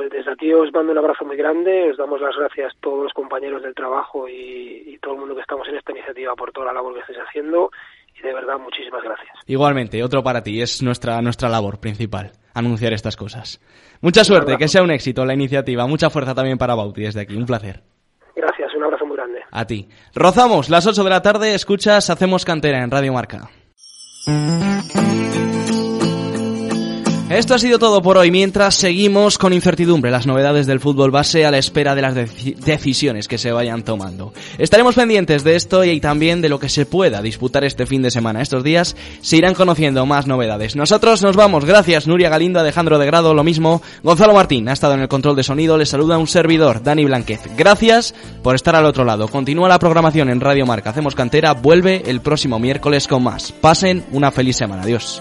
[0.49, 3.63] aquí os mando un abrazo muy grande, os damos las gracias a todos los compañeros
[3.63, 6.93] del trabajo y, todo el mundo que estamos en esta iniciativa por toda la labor
[6.93, 7.71] que estáis haciendo
[8.19, 9.31] y de verdad muchísimas gracias.
[9.47, 13.61] Igualmente, otro para ti, es nuestra, nuestra labor principal, anunciar estas cosas.
[14.01, 17.37] Mucha suerte, que sea un éxito la iniciativa, mucha fuerza también para Bauti desde aquí,
[17.37, 17.83] un placer.
[18.35, 19.41] Gracias, un abrazo muy grande.
[19.53, 19.89] A ti.
[20.15, 23.49] Rozamos, las 8 de la tarde, escuchas Hacemos Cantera en Radio Marca.
[27.31, 31.45] Esto ha sido todo por hoy, mientras seguimos con incertidumbre las novedades del fútbol base
[31.45, 34.33] a la espera de las decisiones que se vayan tomando.
[34.57, 38.11] Estaremos pendientes de esto y también de lo que se pueda disputar este fin de
[38.11, 38.41] semana.
[38.41, 40.74] Estos días se irán conociendo más novedades.
[40.74, 41.66] Nosotros nos vamos.
[41.66, 43.83] Gracias, Nuria Galindo, Alejandro de Grado, lo mismo.
[44.03, 45.76] Gonzalo Martín ha estado en el control de sonido.
[45.76, 47.43] Les saluda un servidor, Dani Blanquez.
[47.59, 49.29] Gracias por estar al otro lado.
[49.29, 50.91] Continúa la programación en Radio Marca.
[50.91, 51.53] Hacemos cantera.
[51.53, 53.53] Vuelve el próximo miércoles con más.
[53.53, 54.83] Pasen una feliz semana.
[54.83, 55.20] Adiós.